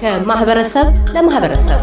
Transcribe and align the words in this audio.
ከማህበረሰብ 0.00 0.86
ለማህበረሰብ። 1.14 1.80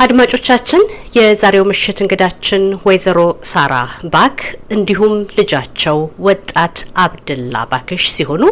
አድማጮቻችን 0.00 0.82
የዛሬው 1.16 1.64
ምሽት 1.68 1.98
እንግዳችን 2.00 2.64
ወይዘሮ 2.86 3.20
ሳራ 3.50 3.74
ባክ 4.12 4.38
እንዲሁም 4.76 5.14
ልጃቸው 5.38 5.98
ወጣት 6.26 6.76
አብድላ 7.04 7.64
ባክሽ 7.72 8.04
ሲሆኑ 8.14 8.44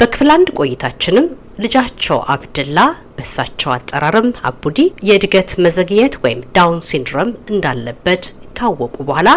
በክፍል 0.00 0.30
አንድ 0.36 0.50
ቆይታችንም 0.58 1.26
ልጃቸው 1.64 2.20
አብድላ 2.34 2.78
በሳቸው 3.18 3.70
አጠራርም 3.74 4.28
አቡዲ 4.48 4.78
የእድገት 5.08 5.50
መዘግየት 5.64 6.16
ወይም 6.24 6.40
Down 6.56 6.80
syndrome 6.88 7.30
እንዳለበት 7.52 8.24
ካወቁ 8.58 8.96
በኋላ 9.08 9.30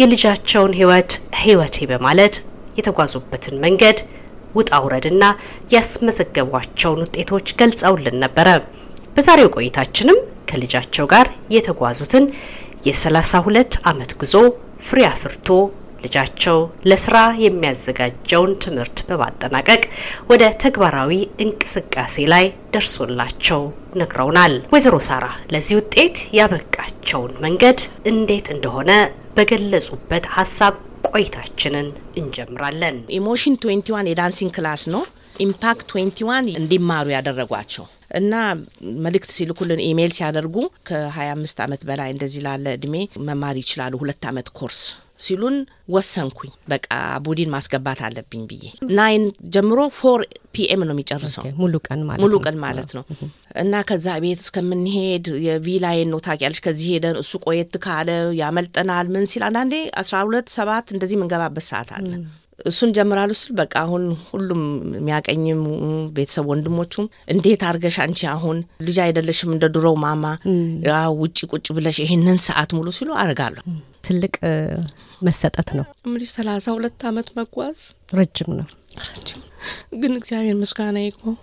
የልጃቸውን 0.00 0.74
ህይወት 0.78 1.12
ህይወቴ 1.42 1.86
በማለት 1.92 2.34
የተጓዙበትን 2.78 3.56
መንገድ 3.64 3.98
ውጣ 4.54 4.80
ውረድና 4.84 5.24
ያስመዘገቧቸውን 5.74 7.02
ውጤቶች 7.04 7.48
ገልጸውልን 7.60 8.16
ነበረ። 8.24 8.48
በዛሬው 9.16 9.52
ቆይታችንም 9.56 10.18
ከልጃቸው 10.50 11.06
ጋር 11.12 11.26
የተጓዙትን 11.54 12.24
የ32 12.86 13.78
ዓመት 13.90 14.12
ጉዞ 14.20 14.34
ፍሬ 14.86 15.00
አፍርቶ 15.10 15.48
ልጃቸው 16.04 16.58
ለስራ 16.90 17.16
የሚያዘጋጀውን 17.44 18.52
ትምህርት 18.64 18.98
በማጠናቀቅ 19.08 19.82
ወደ 20.30 20.44
ተግባራዊ 20.64 21.12
እንቅስቃሴ 21.44 22.24
ላይ 22.32 22.44
ደርሶላቸው 22.74 23.62
ነግረውናል። 24.00 24.54
ወይዘሮ 24.74 24.98
ሳራ 25.08 25.24
ለዚህ 25.54 25.74
ውጤት 25.80 26.18
ያበቃቸውን 26.38 27.34
መንገድ 27.44 27.80
እንዴት 28.12 28.48
እንደሆነ 28.54 28.90
በገለጹበት 29.36 30.26
ሀሳብ 30.36 30.74
ቆይታችንን 31.08 31.88
እንጀምራለን። 32.20 32.96
Emotion 33.16 33.54
21 33.64 34.10
የ 34.10 34.19
dancing 34.19 34.52
class 34.56 34.84
ነው። 34.94 35.02
Impact 35.40 35.90
21 35.94 36.56
እንዲማሩ 36.60 37.06
ያደረጓቸው 37.14 37.84
እና 38.12 38.32
መልእክት 39.04 39.30
ሲልኩልን 39.36 39.80
ኢሜይል 39.86 40.12
ሲያደርጉ 40.16 40.56
ከ25 40.88 41.62
ዓመት 41.66 41.82
በላይ 41.88 42.10
እንደዚህ 42.14 42.42
ላለ 42.46 42.66
እድሜ 42.76 42.96
መማር 43.28 43.56
ይችላሉ 43.62 43.94
ሁለት 44.02 44.24
ዓመት 44.30 44.48
ኮርስ 44.58 44.80
ሲሉን 45.22 45.56
ወሰንኩኝ። 45.88 46.52
በቃ 46.72 46.86
አቡዲን 47.24 47.50
ማስገባት 47.54 48.00
አለብኝ 48.06 48.42
ብዬ 48.50 48.64
nine 48.98 49.24
ጀምሮ 49.54 49.80
four 49.98 50.20
PM 50.56 50.82
ነው 50.88 50.94
የሚጨርሰው 50.94 51.44
ሙሉ 51.60 51.74
ቀን 51.86 52.00
ማለት 52.08 52.22
ሙሉ 52.24 52.34
ቀን 52.46 52.56
ማለት 52.64 52.90
ነው። 52.96 53.04
እና 53.62 53.82
ከዛ 53.88 54.06
ቤት 54.24 54.40
እስከምንሄድ 54.44 55.26
የ 55.46 55.62
V/Line 55.62 56.10
ነው 56.14 56.20
ታውቂያለሽ። 56.26 56.62
ከዚህ 56.66 56.88
ሄደን 56.94 57.18
እሱ 57.22 57.32
ቆየት 57.46 57.74
ካለ 57.84 58.10
ያመልጠናል 58.40 59.08
ምን 59.14 59.26
ሲል 59.32 59.44
አንዳንዴ 59.48 59.74
አስራ 60.02 60.24
ሁለት 60.28 60.48
ሰባት 60.58 60.88
እንደዚህ 60.96 61.18
የምንገባበት 61.18 61.66
ሰዓት 61.70 61.92
አለ። 61.98 62.10
እሱን 62.64 62.90
ጀምራለሁ 62.96 63.30
ስል 63.38 63.52
በቃ 63.58 63.74
አሁን 63.82 64.02
ሁሉም 64.28 64.62
የሚያቀኝም 64.96 65.62
ቤተሰብ 66.16 66.46
ወንድሞቹም 66.50 67.06
እንዴት 67.32 67.62
አርገሽ 67.68 67.96
አንቺ 68.04 68.20
አሁን 68.32 68.58
ልጅ 68.86 68.98
አይደለሽም 69.04 69.52
እንደ 69.54 69.66
ድሮው 69.74 69.96
ማማ 70.04 70.24
ውጭ 71.20 71.38
ቁጭ 71.52 71.66
ብለሽ 71.76 71.98
ይህንን 72.04 72.38
ሰዓት 72.46 72.72
ሙሉ 72.76 72.88
ሲሉ 72.98 73.10
አርጋለሁ። 73.22 73.64
ትልቅ 74.06 74.34
መሰጠት 75.22 75.68
ነው። 75.78 75.84
እንግዲህ 76.06 76.28
ሰላሳ 76.34 76.66
ሁለት 76.76 77.02
አመት 77.10 77.28
መጓዝ 77.36 77.80
ረጅም 78.18 78.50
ነው። 78.58 78.68
ረጅም 79.06 79.42
ግን 80.00 80.12
እግዚአብሔር 80.20 80.56
ምስጋና 80.62 80.98
ይግባው። 81.04 81.36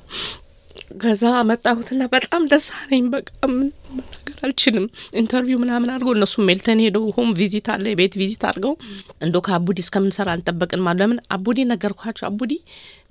ከዛ 0.97 1.23
መጣሁትና 1.49 2.03
በጣም 2.13 2.43
ደስ 2.51 2.67
አለኝ። 2.77 3.03
በቃ 3.13 3.27
መናገር 3.51 4.37
አልችልም። 4.43 4.85
interview 5.21 5.59
ምናምን 5.63 5.91
አድርገው 5.93 6.13
እነሱ 6.17 6.35
ሜልተን 6.47 6.81
ሄደው 6.85 7.05
home 7.15 7.29
visit 7.39 7.67
አለ 7.73 7.85
የቤት 7.91 8.15
ቪዚት 8.21 8.43
አድርገው 8.49 8.73
እንዶ 9.21 9.41
ከአቡዲ 9.47 9.79
እስከምንሰራ 9.85 10.29
አልጠበቅን 10.35 10.83
ማለት 10.85 11.01
ለምን 11.03 11.19
አቡዲ 11.35 11.59
ነገርኳቸው። 11.71 12.25
አቡዲ 12.29 12.53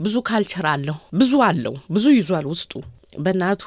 ብዙ 0.01 0.17
culture 0.29 0.69
አለው፣ 0.73 0.99
ብዙ 1.21 1.33
አለው፣ 1.49 1.77
ብዙ 1.95 2.07
ይዟል 2.17 2.47
ውስጡ። 2.53 2.73
በእናቱ 3.19 3.63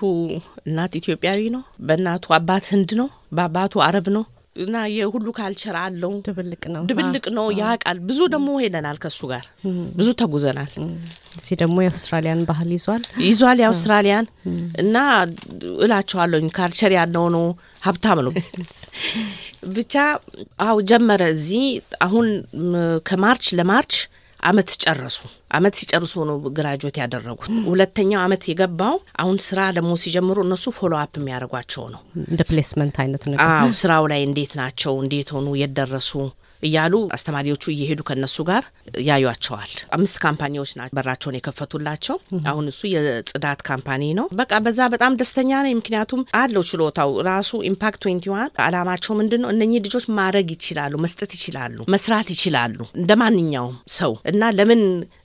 እናት 0.65 0.93
ኢትዮጵያዊ 0.99 1.41
ነው፣ 1.55 1.63
በእናቱ 1.87 2.25
አባት 2.37 2.65
ህንድ 2.73 2.91
ነው፣ 2.99 3.07
በአባቱ 3.31 3.73
አረብ 3.85 4.07
ነው 4.17 4.23
እና 4.55 4.77
የሁሉ 4.91 5.27
culture 5.37 5.75
አለው። 5.81 6.13
ድብልቅ 6.25 6.63
ነው 6.73 6.81
ድብልቅ 6.89 7.25
ነው 7.37 7.45
ያውቃል። 7.59 7.97
ብዙ 8.07 8.19
ደግሞ 8.33 8.49
ሄደናል 8.63 8.97
ከሱ 9.03 9.19
ጋር 9.31 9.45
ብዙ 9.97 10.07
ተጉዘናል። 10.21 10.71
እዚህ 11.37 11.55
ደግሞ 11.61 11.77
የአውስትራሊያን 11.83 12.41
ባህል 12.49 12.71
ይዟል 12.75 13.03
ይዟል 13.25 13.59
የአውስትራሊያን 13.63 14.27
እና 14.83 14.95
እላቸዋለሁኝ 15.81 16.49
culture 16.57 16.93
ያለው 16.99 17.27
ነው። 17.35 17.45
ሀብታም 17.81 18.19
ነው 18.21 18.33
ብቻ 19.75 19.95
አው 20.65 20.77
ጀመረ 20.89 21.23
እዚህ 21.33 21.65
አሁን 22.05 22.27
ከ 23.07 23.19
March 23.19 23.47
ለ 23.57 23.68
March 23.68 23.95
አመት 24.41 24.69
ጨረሱ። 24.83 25.19
አመት 25.51 25.73
ሲጨርሱ 25.79 26.13
ነው 26.29 26.37
graduate 26.57 26.97
ያደረጉት። 27.01 27.49
ሁለተኛው 27.67 28.19
አመት 28.23 28.43
የገባው 28.49 28.95
አሁን 29.21 29.37
ስራ 29.47 29.59
ደግሞ 29.77 29.91
ሲጀምሩ 30.03 30.37
እነሱ 30.45 30.65
follow 30.77 30.93
up 31.01 31.13
የሚያደርጓቸው 31.19 31.83
ነው። 31.93 32.01
እንደ 32.25 32.41
placement 32.49 32.95
አይነት 33.03 33.25
ነገር 33.27 33.45
አዎ 33.49 33.69
ስራው 33.81 34.05
ላይ 34.11 34.21
እንዴት 34.27 34.53
ናቸው፣ 34.61 34.93
እንዴት 35.03 35.31
ሆኑ፣ 35.35 35.47
የት 35.61 35.73
ደረሱ 35.79 36.11
እያሉ 36.63 36.93
አስተማሪዎቹ 37.15 37.63
እየሄዱ 37.73 38.01
ከነሱ 38.07 38.37
ጋር 38.49 38.63
ያዩቸዋል። 39.07 39.71
አምስት 39.95 40.17
company 40.23 40.54
ዎች 40.54 40.71
ናቸው 40.79 40.95
በራቸውን 40.97 41.37
የከፈቱላቸው። 41.37 42.17
አሁን 42.51 42.65
እሱ 42.71 42.81
የጽዳት 42.93 43.59
company 43.67 44.03
ነው። 44.19 44.25
በቃ 44.41 44.53
በዛ 44.65 44.79
በጣም 44.93 45.17
ደስተኛ 45.21 45.51
ነኝ። 45.65 45.75
ምክንያቱም 45.79 46.21
አለው 46.41 46.63
ችሎታው 46.69 47.11
ራሱ 47.29 47.51
Impact 47.71 47.99
Twenty 48.03 48.25
One 48.33 48.49
አላማቸው 48.65 49.13
ምንድን 49.19 49.41
ነው? 49.43 49.49
እነኚህ 49.53 49.79
ልጆች 49.85 50.05
ማድረግ 50.17 50.47
ይችላሉ፣ 50.55 50.93
መስጠት 51.05 51.31
ይችላሉ፣ 51.37 51.77
መስራት 51.93 52.27
ይችላሉ 52.35 52.77
እንደ 53.01 53.11
ማንኛውም 53.21 53.75
ሰው 53.97 54.13
እና 54.31 54.51
ለምን 54.57 54.81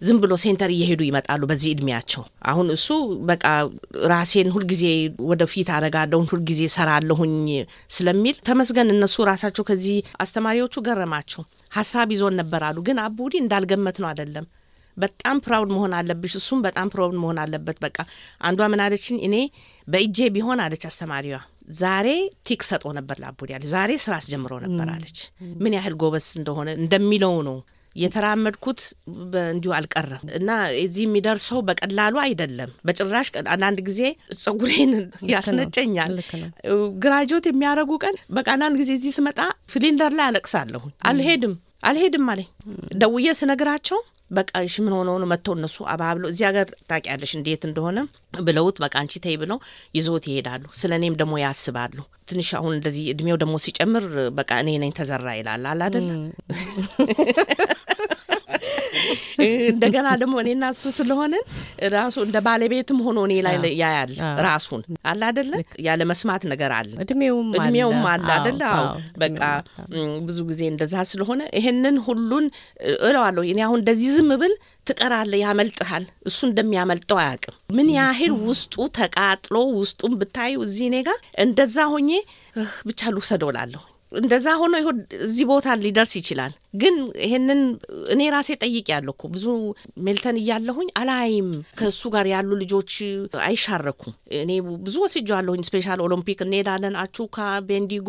ዝም 0.07 0.19
ብሎ 0.23 0.33
centre 0.45 0.71
እየሄዱ 0.77 1.01
ይመጣሉ 1.07 1.43
በዚህ 1.51 1.71
እድሜያቸው? 1.75 2.23
አሁን 2.51 2.67
እሱ 2.77 2.89
በቃ 3.31 3.45
ራሴን 4.11 4.49
ሁልጊዜ 4.55 4.83
ወደፊት 5.31 5.69
አረጋለሁኝ 5.77 6.27
ሁልጊዜ 6.33 6.61
ሰራለሁኝ 6.77 7.35
ስለሚል 7.97 8.37
ተመስገን። 8.49 8.93
እነሱ 8.95 9.17
ራሳቸው 9.31 9.65
ከዚህ 9.69 9.97
አስተማሪዎቹ 10.25 10.75
ገረማቸው 10.87 11.25
ናቸው 11.27 11.43
ሀሳብ 11.73 12.09
ይዞን 12.15 12.35
ነበር 12.41 12.63
አሉ። 12.67 12.79
ግን 12.87 12.99
አቡዲ 13.05 13.35
እንዳልገመት 13.43 13.97
ነው 14.03 14.09
አይደለም። 14.11 14.47
በጣም 14.97 15.37
proud 15.45 15.71
መሆን 15.75 15.93
አለብሽ፣ 15.99 16.35
እሱም 16.41 16.61
በጣም 16.67 16.87
proud 16.93 17.17
መሆን 17.23 17.39
አለበት። 17.43 17.79
በቃ 17.85 17.97
አንዷ 18.49 18.69
ምን 18.73 18.81
አለችኝ፣ 18.85 19.17
እኔ 19.27 19.35
በእጄ 19.89 20.19
ቢሆን 20.37 20.61
አለች 20.65 20.85
አስተማሪዋ 20.91 21.39
ዛሬ 21.79 22.09
tick 22.47 22.61
ሰጦ 22.69 22.85
ነበር 22.99 23.17
ለአቡዲ 23.23 23.51
አለች። 23.57 23.69
ዛሬ 23.75 23.93
ስራ 24.05 24.13
አስጀምሮ 24.21 24.53
ነበር 24.67 24.89
አለች። 24.95 25.19
ምን 25.63 25.75
ያህል 25.77 25.95
ጎበስ 26.03 26.29
እንደሆነ 26.41 26.69
እንደሚለው 26.81 27.35
ነው 27.49 27.59
የተራመድኩት 27.97 28.81
እንዲሁ 29.49 29.71
አልቀረም 29.77 30.25
እና 30.39 30.51
እዚህ 30.81 31.03
የሚደርሰው 31.07 31.61
በቀላሉ 31.69 32.17
አይደለም 32.25 32.73
በጭራሽ። 32.87 33.29
አንዳንድ 33.53 33.79
ጊዜ 33.89 34.01
ጸጉሬን 34.41 34.93
ያስነጨኛል። 35.33 36.15
ግራጆት 37.05 37.47
የሚያደርጉ 37.51 37.93
ቀን 38.05 38.17
በቃ 38.37 38.49
አንዳንድ 38.55 38.77
ጊዜ 38.83 38.93
እዚህ 38.99 39.15
ስመጣ 39.19 39.41
ፍሊንደር 39.73 40.15
ላይ 40.19 40.27
አለቅሳለሁ። 40.29 40.83
አልሄድም 41.11 41.55
አልሄድም 41.87 42.27
አለኝ። 42.33 42.49
ደውዬ 43.01 43.29
ስነግራቸው 43.41 43.99
በቃ 44.31 44.51
እሺ 44.65 44.75
ምን 44.85 44.95
ሆነው 44.97 45.17
ነው 45.23 45.29
መጥተው 45.31 45.55
እነሱ 45.57 45.77
አባብለው 45.93 46.29
እዚህ 46.33 46.45
ሀገር 46.49 46.69
ታውቂያለሽ 46.91 47.33
እንዴት 47.39 47.63
እንደሆነ 47.69 47.99
ብለውት 48.41 48.77
በቃ 48.85 48.95
አንቺ 49.03 49.23
ተይ 49.25 49.37
ብለው 49.43 49.59
ይዞት 49.95 50.25
ይሄዳሉ። 50.31 50.65
ስለ 50.81 50.93
እኔም 50.99 51.17
ደግሞ 51.21 51.35
ያስባሉ። 51.43 51.97
ትንሽ 52.29 52.49
አሁን 52.59 52.73
እንደዚህ 52.77 53.05
እድሜው 53.13 53.39
ደግሞ 53.43 53.55
ሲጨምር 53.65 54.07
በቃ 54.39 54.51
እኔ 54.63 54.71
ነኝ 54.83 54.93
ተዘራ 54.99 55.27
ይላል 55.39 55.67
አለ 55.71 55.81
አይደለም 55.89 56.23
እንደገና 59.71 60.09
ደግሞ 60.23 60.35
እኔና 60.43 60.65
እሱ 60.75 60.85
ስለሆንን 60.97 61.43
ራሱ 61.95 62.17
እንደ 62.27 62.39
ባለቤትም 62.47 62.99
ሆኖ 63.07 63.19
እኔ 63.27 63.35
ላይ 63.47 63.57
ያያል 63.81 64.13
ራሱን። 64.47 64.83
አለ 65.11 65.21
አደለ 65.31 65.53
ያለ 65.87 66.03
መስማት 66.11 66.45
ነገር 66.53 66.73
አለ። 66.77 66.93
እድሜውም 67.05 67.51
አለ። 68.13 68.29
አደለ 68.37 68.63
አዎ 68.73 68.87
በቃ 69.23 69.41
ብዙ 70.29 70.39
ጊዜ 70.51 70.63
እንደዛ 70.73 70.95
ስለሆነ 71.11 71.43
ይሄንን 71.59 71.99
ሁሉን 72.07 72.47
እለዋለሁ። 73.07 73.45
እኔ 73.51 73.61
አሁን 73.67 73.81
እንደዚህ 73.83 74.11
ዝም 74.17 74.33
ብል 74.41 74.55
ትቀራለ 74.87 75.33
ያመልጥሃል። 75.43 76.05
እሱ 76.29 76.39
እንደሚያመልጠው 76.49 77.19
አያውቅም። 77.23 77.55
ምን 77.77 77.89
ያህል 77.97 78.33
ውስጡ 78.49 78.75
ተቃጥሎ 78.99 79.57
ውስጡን 79.79 80.13
ብታዩ 80.21 80.55
እዚህ 80.67 80.87
እኔ 80.91 80.97
ጋር 81.09 81.19
እንደዛ 81.45 81.77
ሆኜ 81.93 82.11
ብቻ 82.89 83.11
ልውሰደው 83.15 83.51
ላለሁ 83.57 83.83
እንደዛ 84.13 84.47
ሆኖ 84.59 84.75
ይሁን 84.81 84.97
እዚህ 85.27 85.45
ቦታ 85.49 85.75
ሊደርስ 85.81 86.13
ይችላል። 86.19 86.53
ግን 86.75 86.95
ይሄንን 87.25 87.61
እኔ 88.13 88.21
ራሴ 88.35 88.49
ጠይቅ 88.61 88.87
ያለሁ 88.93 89.13
እኮ 89.15 89.25
ብዙ 89.35 89.47
ሜልተን 90.05 90.37
እያለሁኝ 90.41 90.89
አላይም 91.01 91.49
ከእሱ 91.79 92.03
ጋር 92.15 92.27
ያሉ 92.33 92.51
ልጆች 92.63 92.93
አይሻረኩም። 93.47 94.15
እኔ 94.41 94.51
ብዙ 94.85 94.95
ወስጃለሁኝ። 95.05 95.63
Special 95.69 96.01
Olympic 96.07 96.41
እንሄዳለን፣ 96.47 96.97
አቹካ፣ 97.03 97.37
ቤንዲጎ፣ 97.69 98.09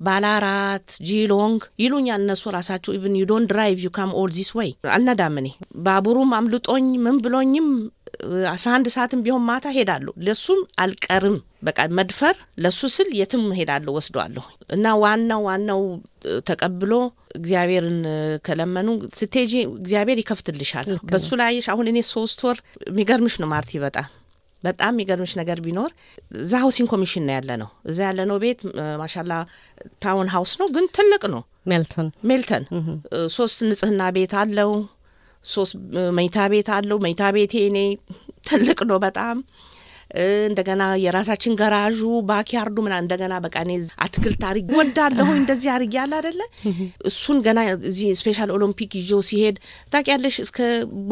ባላራት፣ 0.00 0.88
ጂሎንግ 1.08 1.62
ይሉኛል 1.82 2.20
እነሱ 2.22 2.44
ራሳቸው 2.56 2.94
even 2.96 3.16
you 3.18 3.26
don't 3.30 3.48
drive 3.50 3.78
you 3.84 3.92
come 3.92 4.12
all 4.20 4.30
this 4.36 4.50
way 4.58 4.70
አልነዳም። 4.94 5.36
እኔ 5.40 5.48
ባቡሩም 5.86 6.32
አምልጦኝ 6.38 6.86
ምን 7.04 7.18
ብሎኝም 7.24 7.68
አስራ 8.50 8.68
አንድ 8.76 8.86
ሰዓትም 8.94 9.20
ቢሆን 9.24 9.42
ማታ 9.46 9.66
ሄዳለሁ። 9.76 10.12
ለሱም 10.26 10.60
አልቀርም። 10.82 11.36
በቃ 11.62 11.78
መድፈር 11.98 12.36
ለሱ 12.64 12.80
ስል 12.94 13.08
የትም 13.18 13.44
ሄዳለሁ 13.58 13.92
ወስደዋለሁ። 13.96 14.44
እና 14.76 14.94
ዋናው 15.02 15.42
ዋናው 15.48 15.82
ተቀብሎ 16.48 16.92
እግዚአብሔርን 17.36 17.98
ከለመኑ 18.46 18.88
ስቴጂ 19.18 19.52
እግዚአብሔር 19.74 20.20
ይከፍትልሻል። 20.22 20.88
በሱ 21.12 21.28
ላይ 21.42 21.60
አሁን 21.72 21.88
እኔ 21.92 22.00
ሶስት 22.12 22.40
ወር 22.46 22.58
የሚገርምሽ 22.90 23.36
ነው 23.42 23.50
ማርቲ 23.52 23.80
በጣም 23.84 24.08
በጣም 24.62 24.92
የሚገርምሽ 24.94 25.32
ነገር 25.38 25.58
ቢኖር 25.66 25.90
እዛ 26.40 26.52
housing 26.62 26.88
commission 26.92 27.24
ነው 27.26 27.34
ያለ 27.36 27.50
ነው። 27.62 27.68
እዛ 27.90 27.98
ያለ 28.08 28.20
ነው 28.30 28.38
ቤት 28.42 28.60
ማሻላ 29.00 29.32
town 30.04 30.28
house 30.34 30.52
ነው፣ 30.60 30.68
ግን 30.74 30.86
ትልቅ 30.96 31.22
ነው። 31.34 31.42
ሜልተን 31.70 32.08
ሜልተን 32.28 32.64
ሶስት 33.36 33.58
ንጽህና 33.68 34.02
ቤት 34.16 34.32
አለው፣ 34.40 34.72
ሶስት 35.44 35.74
መኝታ 36.16 36.38
ቤት 36.52 36.68
አለው። 36.76 36.98
መኝታ 37.04 37.22
ቤቴ 37.36 37.54
እኔ 37.68 37.78
ትልቅ 38.48 38.78
ነው 38.90 38.98
በጣም። 39.04 39.36
እንደገና 40.46 40.82
የራሳችን 41.02 41.56
ገራዡ 41.60 41.98
backyard 42.28 42.66
ኡ 42.66 42.76
ምና 42.86 42.94
እንደገና 43.02 43.34
በቃ 43.44 43.56
እኔ 43.66 43.72
አትክልት 44.04 44.42
አርግ 44.48 44.70
ወዳለሁ 44.78 45.26
እንደዚህ 45.40 45.70
አርግ 45.74 45.92
ያለ 45.98 46.12
አደለ 46.20 46.40
እሱን 47.10 47.38
ገና 47.46 47.58
እዚህ 47.90 48.08
Special 48.20 48.52
Olympic 48.56 48.94
ይዤው 49.00 49.20
ሲሄድ 49.28 49.58
ታውቂያለሽ 49.92 50.38
እስከ 50.44 50.58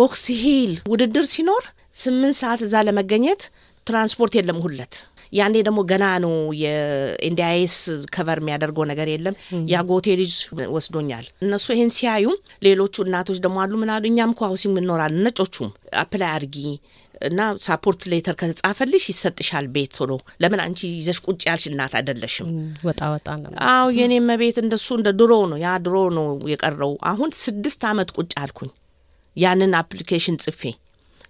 ቦክስ 0.00 0.24
ሂል 0.40 0.72
ውድድር 0.92 1.26
ሲኖር 1.34 1.64
ስምንት 2.02 2.36
ሰዓት 2.40 2.60
እዛ 2.66 2.82
ለመገኘት 2.88 3.44
ትራንስፖርት 3.86 4.34
የለም 4.38 4.58
ሁለት 4.64 4.96
ያኔ 5.32 5.54
ደግሞ 5.66 5.80
ገና 5.90 6.04
ነው 6.24 6.34
የ 6.62 7.00
NDIS 7.00 7.76
cover 8.14 8.40
የሚያደርገው 8.42 8.86
ነገር 8.90 9.08
የለም። 9.12 9.34
የአጎቴ 9.72 10.16
ልጅ 10.20 10.34
ወስዶኛል። 10.74 11.26
እነሱ 11.44 11.66
ይህን 11.74 11.92
ሲያዩ 11.96 12.26
ሌሎቹ 12.66 12.94
እናቶች 13.06 13.40
ደግሞ 13.44 13.58
አሉ 13.64 13.74
ምን 13.82 13.92
አሉ፣ 13.94 14.04
እኛም 14.10 14.32
እኮ 14.34 14.42
housing 14.48 14.78
እንኖራለን 14.82 15.22
ነጮቹም 15.28 15.70
apply 16.02 16.30
አርጊ 16.34 16.56
እና 17.22 17.40
support 17.64 18.00
letter 18.10 18.34
ከተጻፈልሽ 18.40 19.04
ይሰጥሻል 19.12 19.66
ቤት 19.74 19.92
ቶሎ። 19.96 20.10
ለምን 20.42 20.60
አንቺ 20.64 20.80
ይዘሽ 20.92 21.18
ቁጭ 21.26 21.40
ያልሽ 21.48 21.64
እናት 21.70 21.94
አይደለሽም። 21.98 22.48
ወጣ 22.86 23.00
ወጣ 23.14 23.26
አዎ 23.70 23.86
የኔም 23.98 24.28
ቤት 24.42 24.58
እንደሱ 24.64 24.88
እንደ 24.98 25.10
ድሮ 25.20 25.32
ነው። 25.52 25.58
ያ 25.64 25.70
ድሮ 25.86 25.96
ነው 26.18 26.26
የቀረው። 26.52 26.92
አሁን 27.10 27.32
ስድስት 27.42 27.82
አመት 27.90 28.10
ቁጭ 28.18 28.32
አልኩኝ 28.42 28.70
ያንን 29.36 29.72
application 29.80 30.36
ጽፌ 30.44 30.62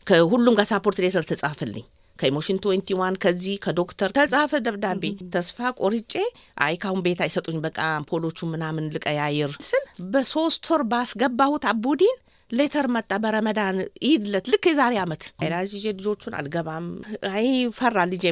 ከሁሉም 0.06 0.54
ጋር 0.58 0.66
support 0.70 0.98
letter 1.04 1.24
ተጻፈልኝ። 1.30 1.86
ከ 2.18 2.28
Emotion 2.28 2.60
Twenty 2.62 2.98
One 3.00 3.16
ከዚህ 3.22 3.56
ከዶክተር 3.64 4.10
ተጻፈ 4.18 4.52
ደብዳቤ። 4.66 5.02
ተስፋ 5.34 5.58
ቆርጬ 5.80 6.14
አይ 6.60 6.76
ካሁን 6.82 7.02
ቤት 7.04 7.20
አይሰጡኝ 7.24 7.58
በቃ 7.66 7.78
አምፖሎቹ 7.96 8.48
ምናምን 8.52 8.88
ልቀያይር 8.94 9.52
ስል 9.68 9.84
በሶስት 10.12 10.66
ወር 10.72 10.84
ባስገባሁት 10.92 11.66
አቡዲን 11.72 12.16
ሌተር 12.50 12.86
መጣ። 12.92 13.10
በረመዳን 13.22 13.78
ኢድ 14.08 14.22
ለት 14.32 14.46
ልክ 14.52 14.64
የዛሬ 14.68 14.94
አመት 15.02 15.22
ራዥ 15.52 15.70
ይዤ 15.76 15.86
ልጆቹን 15.98 16.34
አልገባም። 16.38 16.86
አይ 17.32 17.48
ፈራ 17.78 18.04
ልጄ 18.12 18.24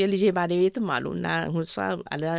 የልጄ 0.00 0.22
ባለቤትም 0.36 0.86
አሉ 0.96 1.06
እና 1.16 1.26
እሷ 1.62 1.74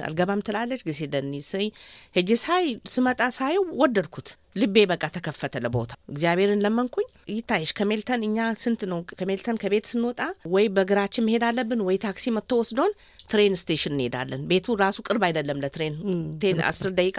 አልገባም 0.01 0.45
ትላለች። 0.47 0.83
ጊዜ 0.89 1.09
ደኒ 1.13 1.41
ሰይ 1.49 1.67
ሄጄ 2.15 2.29
ሳይ 2.43 2.65
ስመጣ 2.93 3.21
ሳየው 3.37 3.65
ወደድኩት። 3.81 4.29
ልቤ 4.55 4.75
በቃ 4.89 5.03
ተከፈተ 5.13 5.61
ለቦታ 5.63 5.91
እግዚአብሔርን 6.09 6.61
ለመንኩኝ። 6.65 7.07
ይታይሽ 7.33 7.71
ከሜልተን 7.77 8.21
እኛ 8.27 8.47
ስንት 8.63 8.81
ነው 8.91 8.99
ከሜልተን 9.11 9.57
ከቤት 9.61 9.85
ስንወጣ 9.91 10.19
ወይ 10.53 10.65
በእግራችን 10.75 11.25
መሄድ 11.27 11.43
አለብን 11.47 11.81
ወይ 11.87 11.97
ታክሲ 12.03 12.33
መጥቶ 12.35 12.59
ወስዶን 12.61 12.91
train 13.29 13.55
station 13.61 13.93
እንሄዳለን። 13.95 14.43
ቤቱ 14.49 14.75
ራሱ 14.83 14.97
ቅርብ 15.07 15.23
አይደለም 15.27 15.61
ለ 15.63 15.72
train 15.72 15.95
ten 16.43 16.59
አስር 16.69 16.91
ደቂቃ 16.99 17.17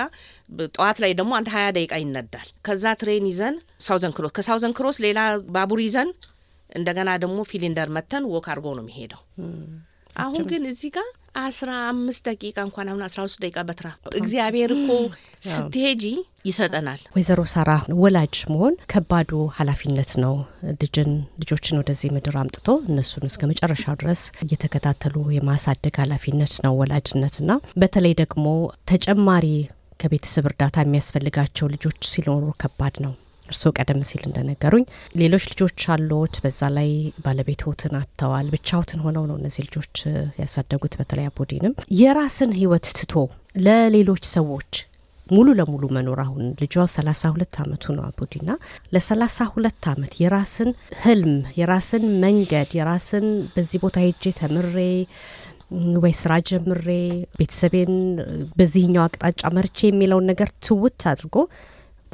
ጠዋት 0.71 1.01
ላይ 1.05 1.13
ደግሞ 1.21 1.33
አንድ 1.39 1.51
ሀያ 1.55 1.67
ደቂቃ 1.77 1.95
ይነዳል። 2.03 2.49
ከዛ 2.67 2.95
train 3.03 3.27
ይዘን 3.31 3.57
ሳውዘን 3.87 4.15
ክሮስ 4.19 4.35
ከሳውዘን 4.39 4.77
ክሮስ 4.79 4.99
ሌላ 5.07 5.19
ባቡር 5.55 5.83
ይዘን 5.87 6.11
እንደገና 6.71 7.11
ደግሞ 7.23 7.41
ፊሊንደር 7.51 7.89
መጥተን 7.97 8.25
walk 8.31 8.47
አድርጎ 8.53 8.69
ነው 8.77 8.85
የሚሄደው። 8.85 9.21
አሁን 10.17 10.43
ግን 10.51 10.65
እዚህ 10.71 10.91
ጋር 10.97 11.09
አስራ 11.35 11.71
አምስት 11.89 12.23
ደቂቃ 12.29 12.57
እንኳን 12.67 12.89
አሁን 12.91 13.03
አስራ 13.07 13.21
ሶስት 13.25 13.39
ደቂቃ 13.45 13.63
በትራ 13.69 13.89
እግዚአብሔር 14.15 14.71
እኮ 14.77 14.91
ስትሄጂ 15.49 16.05
ይሰጠናል። 16.49 17.01
ወይዘሮ 17.17 17.41
ሳራ 17.53 17.71
ወላጅ 18.03 18.37
መሆን 18.53 18.75
ከባዱ 18.93 19.31
ኃላፊነት 19.57 20.13
ነው። 20.25 20.35
ልጅን 20.83 21.11
ልጆችን 21.43 21.81
ወደዚህ 21.81 22.13
ምድር 22.17 22.37
አምጥቶ 22.43 22.69
እነሱን 22.91 23.27
እስከ 23.31 23.49
መጨረሻው 23.53 23.99
ድረስ 24.03 24.23
እየተከታተሉ 24.47 25.17
የማሳደግ 25.37 25.99
ኃላፊነት 26.05 26.55
ነው 26.67 26.77
ወላጅነትና 26.81 27.51
በተለይ 27.83 28.15
ደግሞ 28.23 28.47
ተጨማሪ 28.93 29.49
ከቤተሰብ 30.01 30.47
እርዳታ 30.51 30.79
የሚያስፈልጋቸው 30.85 31.67
ልጆች 31.75 32.01
ሲኖሩ 32.11 32.47
ከባድ 32.63 32.97
ነው። 33.05 33.13
እርስዎ 33.45 33.71
ቀደም 33.79 34.01
ሲል 34.09 34.23
እንደነገሩኝ 34.27 34.85
ሌሎች 35.21 35.45
ልጆች 35.51 35.83
አሉት። 35.95 36.37
በዛ 36.45 36.71
ላይ 36.77 36.91
ባለቤትዎትን 37.25 37.95
አጥተዋል። 37.99 38.49
ብቻዎትን 38.55 39.03
ሆነው 39.05 39.25
ነው 39.31 39.37
እነዚህ 39.41 39.63
ልጆች 39.69 39.95
ያሳደጉት። 40.41 40.97
በተለይ 41.01 41.29
አቦዲንም 41.31 41.75
የራስን 42.01 42.53
ሕይወት 42.59 42.89
ትቶ 42.99 43.15
ለሌሎች 43.67 44.25
ሰዎች 44.37 44.73
ሙሉ 45.27 45.49
ለሙሉ 45.59 45.85
መኖር 45.97 46.19
አሁን 46.23 46.47
ልጇ 46.63 46.75
ሰላሳ 46.95 47.23
ሁለት 47.35 47.55
አመቱ 47.63 47.85
ነው 47.97 48.03
አቡዲና 48.09 48.51
ለሰላሳ 48.95 49.47
ሁለት 49.53 49.85
አመት 49.93 50.13
የራስን 50.23 50.71
ህልም 51.03 51.31
የራስን 51.59 52.05
መንገድ 52.25 52.71
የራስን 52.79 53.27
በዚህ 53.55 53.81
ቦታ 53.85 53.97
ሄጄ 54.05 54.33
ተምሬ 54.41 54.77
ወይ 56.03 56.13
ስራ 56.19 56.33
ጀምሬ 56.49 56.89
ቤተሰቤን 57.39 57.95
በዚህኛው 58.59 59.05
አቅጣጫ 59.07 59.43
መርቼ 59.57 59.79
የሚለውን 59.89 60.29
ነገር 60.31 60.51
ትውት 60.67 61.01
አድርጎ 61.13 61.37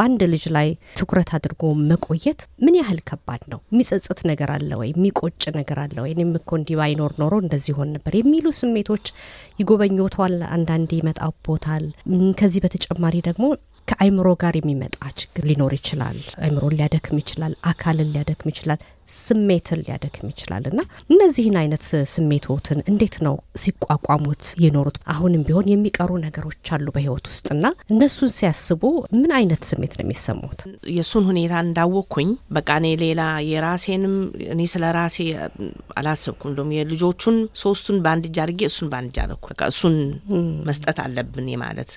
በአንድ 0.00 0.22
ልጅ 0.32 0.44
ላይ 0.54 0.68
ትኩረት 0.98 1.30
አድርጎ 1.36 1.62
መቆየት 1.88 2.40
ምን 2.64 2.74
ያህል 2.78 3.00
ከባድ 3.08 3.42
ነው? 3.52 3.58
የሚጸጽት 3.72 4.20
ነገር 4.30 4.50
አለ 4.54 4.70
ወይ? 4.80 4.88
የሚቆጭ 4.92 5.42
ነገር 5.58 5.78
አለ 5.82 5.96
ወይ? 6.04 6.10
እኔም 6.14 6.30
እኮ 6.38 6.50
እንዲህ 6.58 6.78
ባይኖር 6.80 7.12
ኖሮ 7.22 7.34
እንደዚህ 7.42 7.74
ሆን 7.78 7.90
ነበር 7.96 8.14
የሚሉ 8.16 8.46
ስሜቶች 8.60 9.04
ይጎበኞቷል። 9.60 10.36
አንዳንዴ 10.56 10.90
ይመጣቦታል። 11.00 11.84
ከዚህ 12.40 12.62
በተጨማሪ 12.64 13.16
ደግሞ 13.28 13.44
ከአይምሮ 13.88 14.28
ጋር 14.42 14.54
የሚመጣ 14.58 14.96
ችግር 15.20 15.44
ሊኖር 15.50 15.74
ይችላል። 15.76 16.18
አይምሮን 16.40 16.76
ሊያደክም 16.78 17.20
ይችላል። 17.22 17.54
አካልን 17.70 18.10
ሊያደክም 18.14 18.50
ይችላል። 18.52 18.80
ስሜትን 19.18 19.80
ሊያደክም 19.82 20.28
ይችላል 20.32 20.64
እና 20.70 20.80
እነዚህን 21.10 21.56
አይነት 21.60 21.84
ስሜቶትን 22.14 22.78
እንዴት 22.90 23.16
ነው 23.26 23.34
ሲቋቋሙት 23.62 24.44
የኖሩት? 24.64 24.96
አሁንም 25.12 25.42
ቢሆን 25.46 25.66
የሚቀሩ 25.72 26.10
ነገሮች 26.24 26.70
አሉ 26.74 26.86
በህይወት 26.94 27.26
ውስጥና 27.32 27.64
እነሱን 27.92 28.30
ሲያስቡ 28.36 28.82
ምን 29.14 29.32
አይነት 29.38 29.62
ስሜት 29.70 29.94
ነው 29.98 30.04
የሚሰሙት? 30.04 30.60
የእሱን 30.96 31.24
ሁኔታ 31.30 31.54
እንዳወቅኩኝ 31.66 32.28
በቃ 32.56 32.68
እኔ 32.80 32.88
ሌላ 33.02 33.20
የራሴንም 33.50 34.14
እኔ 34.52 34.60
ስለ 34.72 34.84
ራሴ 34.96 35.18
አላሰብኩም። 35.98 36.50
እንደውም 36.50 36.72
የልጆቹን 36.76 37.36
ሶስቱን 37.62 37.98
በአንድ 38.04 38.24
እጅ 38.28 38.38
አድርጌ 38.44 38.62
እሱን 38.70 38.88
በአንድ 38.92 39.10
እጅ 39.10 39.18
አደረኩ። 39.22 39.44
በቃ 39.52 39.62
እሱን 39.72 39.96
መስጠት 40.68 40.98
አለብን 41.04 41.28
ማለት 41.62 41.90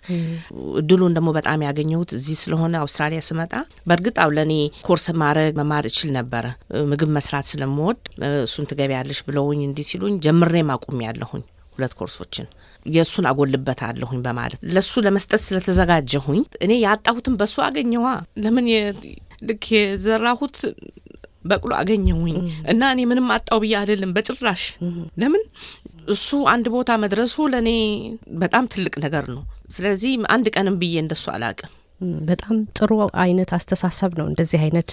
እድሉን 0.80 1.14
ደግሞ 1.18 1.30
በጣም 1.38 1.60
ያገኘሁት 1.68 2.12
እዚህ 2.18 2.38
ስለሆነ 2.44 2.74
አውስትራሊያ 2.84 3.22
ስመጣ 3.28 3.54
በእርግጥ 3.88 4.16
አው 4.24 4.32
ለእኔ 4.36 4.54
ኮርስ 4.88 5.06
ማድረግ 5.22 5.54
መማር 5.60 5.86
እችል 5.90 6.10
ነበረ 6.18 6.46
ምግብ 6.92 7.03
መስራት 7.14 7.46
ስለምወድ 7.50 8.00
እሱን 8.44 8.68
ትገቢያለሽ 8.70 9.20
ብለውኝ 9.28 9.62
እንዲህ 9.68 9.88
ሲሉኝ 9.90 10.16
ጀምሬም 10.26 10.72
አቁሜ 10.76 11.00
ያለሁኝ 11.08 11.44
ሁለት 11.76 11.94
ኮርሶችን 12.00 12.48
የእሱን 12.86 13.26
አጎልበት 13.30 13.80
አለሁኝ 13.88 14.20
በማለት 14.26 14.60
ለሱ 14.76 15.02
ለመስጠት 15.06 15.42
ስለተዘጋጀሁኝ 15.46 16.42
እኔ 16.66 16.72
ያጣሁትን 16.84 17.38
በሱ 17.40 17.56
አገኘዋ። 17.68 18.08
ለምን 18.44 18.66
ልክ 19.50 19.64
የዘራሁት 19.76 20.58
በቅሎ 21.46 21.72
አገኘሁኝ 21.80 22.36
እና 22.72 22.92
እኔ 22.94 23.02
ምንም 23.10 23.30
አጣው 23.36 23.60
ብዬ 23.64 23.74
አይደለም 23.80 24.12
በጭራሽ። 24.16 24.64
ለምን 25.22 25.42
እሱ 26.08 26.30
አንድ 26.54 26.66
ቦታ 26.74 26.92
መድረሱ 27.04 27.36
ለእኔ 27.54 27.70
በጣም 28.42 28.66
ትልቅ 28.74 28.94
ነገር 29.06 29.26
ነው። 29.34 29.44
ስለዚህ 29.70 30.14
አንድ 30.34 30.48
ቀንም 30.56 30.76
ብዬ 30.82 30.96
እንደሱ 31.04 31.26
አላቅም። 31.34 31.72
በጣም 32.28 32.56
ጥሩ 32.78 32.92
አይነት 33.24 33.52
አስተሳሰብ 33.58 34.12
ነው። 34.20 34.26
እንደዚህ 34.30 34.60
አይነት 34.66 34.92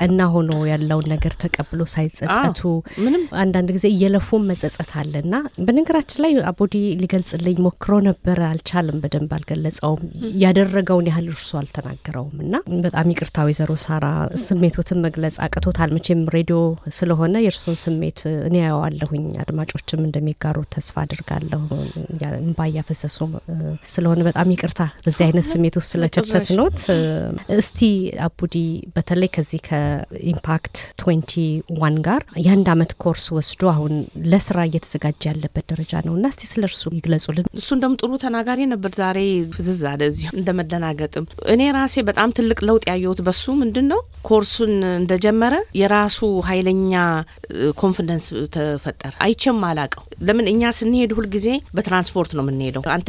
ቀና 0.00 0.20
ሆኖ 0.32 0.50
ያለውን 0.70 1.06
ነገር 1.12 1.32
ተቀብሎ 1.40 1.80
ሳይጸጸቱ 1.92 2.60
ምንም 3.04 3.22
አንዳንድ 3.42 3.68
ጊዜ 3.76 3.86
እየለፉም 3.92 4.44
መጸጸት 4.50 4.90
አለና 5.00 5.34
በነገራችን 5.66 6.22
ላይ 6.24 6.32
አቦዲ 6.50 6.74
ሊገልጽልኝ 7.02 7.56
ሞክሮ 7.66 7.94
ነበረ፣ 8.08 8.38
አልቻለም፣ 8.50 8.98
በደንብ 9.02 9.32
አልገለጸውም። 9.36 10.02
ያደረገውን 10.44 11.08
ያህል 11.10 11.26
እርሱ 11.32 11.50
አልተናገረውም 11.60 12.36
እና 12.44 12.54
በጣም 12.84 13.10
ይቅርታ 13.12 13.36
ወይዘሮ 13.46 13.72
ሳራ 13.84 14.06
ስሜቶትን 14.46 15.00
መግለጽ 15.06 15.36
አቅቶታል። 15.46 15.92
መቼም 15.96 16.22
ሬዲዮ 16.36 16.58
ስለሆነ 16.98 17.34
የእርሱን 17.44 17.78
ስሜት 17.84 18.20
እኔ 18.46 18.56
ያየዋለሁኝ፣ 18.60 19.26
አድማጮችም 19.44 20.04
እንደሚጋሩ 20.06 20.56
ተስፋ 20.74 20.96
አድርጋለሁ። 21.04 21.62
እንባ 22.40 22.60
እያፈሰሱ 22.70 23.16
ስለሆነ 23.92 24.20
በጣም 24.28 24.48
ይቅርታ 24.54 24.76
በዚህ 25.04 25.24
አይነት 25.26 25.46
ስሜት 25.50 25.74
ውስጥ 25.78 25.90
ስለከተት 25.92 26.48
ኖት። 26.58 26.80
እስቲ 27.56 27.80
አቡዲ 28.26 28.56
በተለይ 28.94 29.30
ከዚህ 29.34 29.60
ከ 29.90 30.12
Impact 30.12 30.76
Twenty 31.00 31.32
One 31.80 31.96
ጋር 32.06 32.22
የአንድ 32.44 32.68
አመት 32.72 32.92
ኮርስ 33.02 33.24
ወስዶ 33.36 33.62
አሁን 33.72 33.92
ለስራ 34.32 34.58
እየተዘጋጀ 34.68 35.22
ያለበት 35.30 35.64
ደረጃ 35.72 35.92
ነው 36.06 36.14
እና 36.18 36.26
እስቲ 36.32 36.42
ስለ 36.50 36.62
እርሱ 36.68 36.82
ይግለጹልን። 36.96 37.46
እሱ 37.60 37.68
እንደም 37.76 37.94
ጥሩ 38.00 38.10
ተናጋሪ 38.24 38.60
ነበር። 38.72 38.92
ዛሬ 39.00 39.18
ፍዝዝ 39.54 39.82
አለ 39.90 40.00
እዚሁ 40.10 40.30
እንደ 40.36 40.50
መደናገጥም። 40.58 41.26
እኔ 41.54 41.70
ራሴ 41.76 42.04
በጣም 42.10 42.34
ትልቅ 42.38 42.58
ለውጥ 42.68 42.84
ያየሁት 42.90 43.20
በሱ 43.26 43.54
ምንድን 43.62 43.88
ነው 43.92 44.00
ኮርሱን 44.24 44.72
እንደጀመረ 44.94 45.54
የራሱ 45.78 46.18
ኃይለኛ 46.48 46.92
confidence 47.80 48.26
ተፈጠረ። 48.54 49.12
አይቼም 49.24 49.60
አላቀው። 49.68 50.04
ለምን 50.22 50.46
እኛ 50.52 50.72
ስንሄድ 50.78 51.12
ሁልጊዜ 51.18 51.46
በትራንስፖርት 51.76 52.32
ነው 52.36 52.44
የምንሄደው። 52.44 52.82
አንተ 52.94 53.08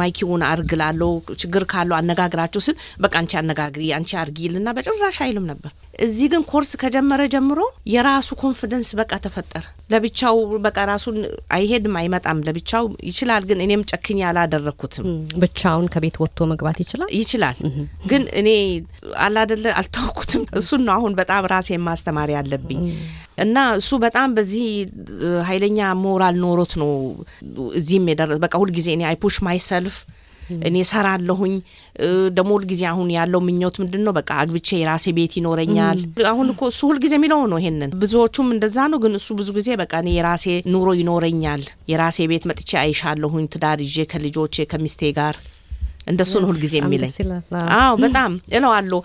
myki 0.00 0.22
ውን 0.22 0.44
አርግ 0.48 0.70
ላለው 0.80 1.12
ችግር 1.42 1.64
ካለው 1.72 1.96
አነጋግራቸው 1.98 2.62
ስል 2.66 2.76
በቃ 3.04 3.14
አንቺ 3.20 3.32
አነጋግሪ 3.40 3.84
አንቺ 3.96 4.12
አርጊ 4.22 4.38
ይልና 4.46 4.72
በጭራሽ 4.76 5.18
አይልም 5.26 5.46
ነበር። 5.52 5.72
እዚህ 6.06 6.26
ግን 6.32 6.42
ኮርስ 6.48 6.70
ከጀመረ 6.80 7.22
ጀምሮ 7.34 7.60
የራሱ 7.92 8.28
confidence 8.40 8.88
በቃ 8.98 9.12
ተፈጠረ። 9.24 9.62
ለብቻው 9.90 10.36
በቃ 10.66 10.78
ራሱን 10.90 11.16
አይሄድም 11.56 11.94
አይመጣም፣ 12.00 12.42
ለብቻው 12.46 12.84
ይችላል። 13.08 13.44
ግን 13.50 13.60
እኔም 13.64 13.84
ጨክኝ 13.90 14.18
አላደረግኩትም። 14.30 15.06
ብቻውን 15.42 15.86
ከቤት 15.92 16.16
ወጥቶ 16.22 16.48
መግባት 16.50 16.80
ይችላል 16.84 17.10
ይችላል። 17.18 17.58
ግን 18.10 18.24
እኔ 18.40 18.48
አላደለ 19.26 19.66
አልተውኩትም። 19.80 20.44
እሱን 20.52 20.82
ነው 20.86 20.94
አሁን 20.96 21.12
በጣም 21.18 21.48
ራሴ 21.52 21.78
ማስተማር 21.86 22.30
ያለብኝ 22.34 22.82
እና 23.38 23.56
እሱ 23.80 23.90
በጣም 24.04 24.28
በዚህ 24.36 24.66
ኃይለኛ 25.48 25.78
ሞራል 26.02 26.36
ኖሮት 26.44 26.74
ነው 26.82 26.92
እዚህም 27.80 28.06
የደረሰ 28.12 28.38
በቃ 28.44 28.54
ሁልጊዜ 28.62 28.88
እኔ 28.96 29.04
I 29.10 29.16
push 29.16 29.38
myself 29.46 29.96
እኔ 30.66 30.76
ሰራለሁኝ 30.90 31.54
ደግሞ 32.36 32.50
ሁልጊዜ 32.56 32.82
አሁን 32.90 33.08
ያለው 33.14 33.40
ምኞት 33.46 33.76
ምንድን 33.82 34.02
ነው? 34.06 34.12
በቃ 34.18 34.30
አግብቼ 34.42 34.68
የራሴ 34.80 35.06
ቤት 35.16 35.32
ይኖረኛል። 35.38 35.98
አሁን 36.30 36.46
እኮ 36.52 36.62
እሱ 36.72 36.80
ሁልጊዜ 36.90 37.12
የሚለው 37.18 37.40
ነው 37.52 37.58
ይሄንን። 37.62 37.92
ብዙዎቹም 38.02 38.48
እንደዛ 38.54 38.86
ነው። 38.92 39.00
ግን 39.04 39.14
እሱ 39.18 39.28
ብዙ 39.40 39.48
ጊዜ 39.58 39.68
በቃ 39.82 39.92
እኔ 40.04 40.10
የራሴ 40.16 40.44
ኑሮ 40.72 40.88
ይኖረኛል፣ 41.00 41.62
የራሴ 41.92 42.28
ቤት 42.32 42.46
መጥቼ 42.50 42.70
አይሻለሁኝ፣ 42.82 43.46
ትዳር 43.54 43.80
ይዤ 43.86 44.06
ከልጆቼ 44.12 44.66
ከሚስቴ 44.72 45.12
ጋር 45.18 45.36
እንደሱ 46.06 46.32
ነው 46.42 46.48
ሁልጊዜ 46.50 46.74
የሚለኝ። 46.78 47.12
አዎ 47.76 47.92
በጣም 48.02 48.32
እለዋለሁ። 48.56 49.00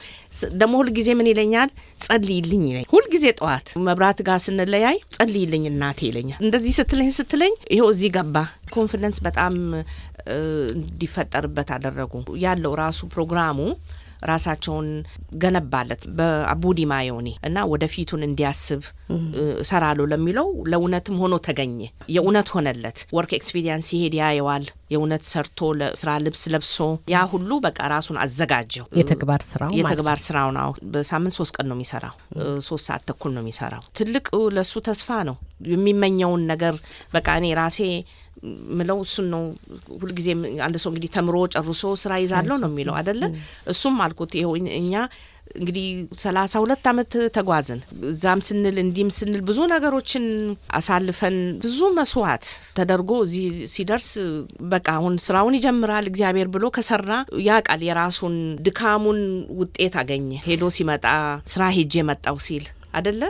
ደግሞ 0.62 0.74
ሁልጊዜ 0.82 1.10
ምን 1.20 1.30
ይለኛል? 1.32 1.70
ጸልይልኝ 2.06 2.64
ይለኝ። 2.70 2.86
ሁልጊዜ 2.94 3.26
ጠዋት 3.40 3.68
መብራት 3.88 4.20
ጋር 4.28 4.40
ስንለያይ 4.46 4.98
ጸልይልኝ 5.16 5.64
እናቴ 5.72 6.00
ይለኛል። 6.10 6.40
እንደዚህ 6.46 6.74
ስትለኝ 6.80 7.10
ስትለኝ 7.18 7.56
ይኸው 7.74 7.90
እዚህ 7.94 8.12
ገባ። 8.18 8.36
confidence 8.74 9.20
በጣም 9.28 9.56
እንዲፈጠርበት 10.76 11.70
አደረጉ። 11.76 12.14
ያለው 12.44 12.74
ራሱ 12.82 13.00
ፕሮግራሙ 13.14 13.58
ራሳቸውን 14.24 14.88
ገነባለት 15.42 16.04
በአቡዲ 16.18 16.80
mind 16.92 17.30
እና 17.48 17.66
ወደፊቱን 17.72 18.22
እንዲያስብ 18.28 18.82
እሰራለሁ 19.64 20.06
ለሚለው 20.12 20.48
ለእውነትም 20.72 21.18
ሆኖ 21.22 21.36
ተገኘ። 21.48 21.80
የእውነት 22.16 22.50
ሆነለት። 22.56 23.00
work 23.18 23.34
experience 23.38 23.90
ሲሄድ 23.92 24.16
ያየዋል። 24.20 24.66
የእውነት 24.92 25.24
ሰርቶ 25.32 25.60
ለስራ 25.80 26.10
ልብስ 26.24 26.44
ለብሶ 26.54 26.78
ያ 27.12 27.20
ሁሉ 27.32 27.52
በቃ 27.66 27.80
ራሱን 27.94 28.18
አዘጋጀው። 28.24 28.86
የተግባር 29.00 29.42
ስራው 29.50 29.72
የተግባር 29.80 30.20
ስራው 30.26 30.50
ነው። 30.58 30.70
በሳምንት 30.94 31.36
ሶስት 31.40 31.54
ቀን 31.58 31.68
ነው 31.72 31.78
የሚሰራው። 31.78 32.16
ሶስት 32.68 32.86
ሰዓት 32.90 33.06
ተኩል 33.10 33.34
ነው 33.36 33.44
የሚሰራው። 33.44 33.84
ትልቅ 34.00 34.26
ለሱ 34.58 34.74
ተስፋ 34.88 35.10
ነው። 35.30 35.38
የሚመኘውን 35.72 36.44
ነገር 36.52 36.76
በቃ 37.14 37.28
እኔ 37.40 37.48
ራሴ 37.60 37.80
ምለው 38.78 39.00
እሱን 39.06 39.28
ነው። 39.34 39.44
ሁልጊዜ 40.00 40.28
አንድ 40.66 40.76
ሰው 40.84 40.90
እንግዲህ 40.92 41.12
ተምሮ 41.16 41.36
ጨርሶ 41.54 41.84
ስራ 42.04 42.14
ይዛለሁ 42.22 42.56
ነው 42.64 42.72
የሚለው 42.72 42.96
አደለ? 43.00 43.22
እሱም 43.74 43.98
አልኩት 44.06 44.34
ይኸው 44.38 44.54
እኛ 44.80 44.94
እንግዲህ 45.56 45.86
ሰላሳ 46.22 46.54
ሁለት 46.64 46.84
አመት 46.90 47.14
ተጓዝን። 47.36 47.80
እዛም 48.12 48.42
ስንል 48.48 48.78
እንዲህም 48.84 49.10
ስንል 49.18 49.42
ብዙ 49.48 49.60
ነገሮችን 49.72 50.26
አሳልፈን 50.78 51.38
ብዙ 51.64 51.80
መስዋዕት 51.98 52.46
ተደርጎ 52.78 53.12
እዚህ 53.26 53.46
ሲደርስ 53.74 54.10
በቃ 54.72 54.88
አሁን 54.98 55.16
ስራውን 55.26 55.58
ይጀምራል። 55.58 56.08
እግዚአብሔር 56.12 56.50
ብሎ 56.56 56.66
ከሰራ 56.78 57.10
ያውቃል 57.48 57.84
የራሱን 57.88 58.36
ድካሙን 58.68 59.20
ውጤት 59.60 59.96
አገኘ። 60.02 60.30
ሄዶ 60.48 60.64
ሲመጣ 60.78 61.06
ስራ 61.54 61.64
ሄጄ 61.78 62.04
መጣው 62.10 62.40
ሲል 62.48 62.66
አደለ 62.94 63.22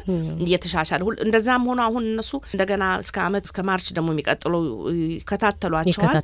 እየተሻሻለ 0.46 1.02
ሁል 1.08 1.16
እንደዛም 1.26 1.66
ሆኖ 1.70 1.82
አሁን 1.86 2.04
እነሱ 2.12 2.32
እንደገና 2.52 2.84
እስከ 3.04 3.18
አመት 3.26 3.44
እስከ 3.48 3.60
ማርች 3.68 3.88
ደግሞ 3.98 4.10
የሚቀጥለው 4.14 4.62
ይከታተሏቸዋል። 5.16 6.16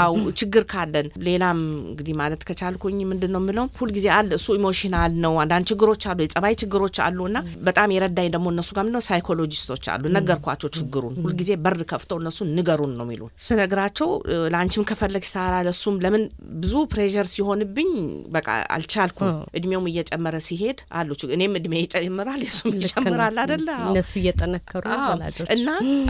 አው 0.00 0.14
ችግር 0.40 0.64
ካለን 0.70 1.08
ሌላም 1.28 1.58
እንግዲህ 1.86 2.14
ማለት 2.20 2.42
ከቻልኩኝ 2.48 2.98
ምንድን 3.10 3.32
ነው 3.34 3.42
የምለው 3.42 3.66
ሁልጊዜ 3.80 4.06
አለ 4.16 4.30
እሱ 4.38 4.48
emotional 4.58 5.12
ነው። 5.24 5.34
አንዳንድ 5.42 5.66
ችግሮች 5.70 6.02
አሉ፣ 6.10 6.18
የጸባይ 6.26 6.54
ችግሮች 6.62 6.96
አሉ 7.06 7.18
እና 7.30 7.38
በጣም 7.66 7.94
የረዳኝ 7.96 8.28
ደግሞ 8.34 8.46
እነሱ 8.54 8.70
ጋር 8.76 8.84
ምንድነው 8.86 9.04
ሳይኮሎጂስቶች 9.08 9.84
አሉ። 9.92 10.04
ነገርኳቸው 10.16 10.70
ችግሩን 10.76 11.14
ሁልጊዜ 11.24 11.50
በር 11.64 11.80
ከፍተው 11.90 12.18
እነሱ 12.22 12.38
ንገሩን 12.56 12.92
ነው 12.98 13.06
የሚሉን። 13.06 13.32
ስነግራቸው 13.46 14.08
ለአንቺም 14.52 14.86
ከፈለግሽ 14.90 15.30
ሳራ 15.34 15.54
ለሱም 15.66 15.96
ለምን 16.04 16.22
ብዙ 16.60 16.74
pressure 16.92 17.26
ሲሆንብኝ 17.32 17.90
በቃ 18.36 18.48
አልቻልኩም። 18.76 19.30
እድሜውም 19.58 19.88
እየጨመረ 19.90 20.36
ሲሄድ 20.46 20.78
አሉ 20.98 21.08
እኔም 21.36 21.54
እድሜ 21.58 21.74
ይጨምራል 21.82 22.40
የሱም 22.46 22.75
ይጨምራል 22.78 23.36
አደለ? 23.42 23.68
እነሱ 23.86 24.10
እየጠነከሩ 24.20 24.84
ወላጆች 25.04 25.48
እና 25.56 25.68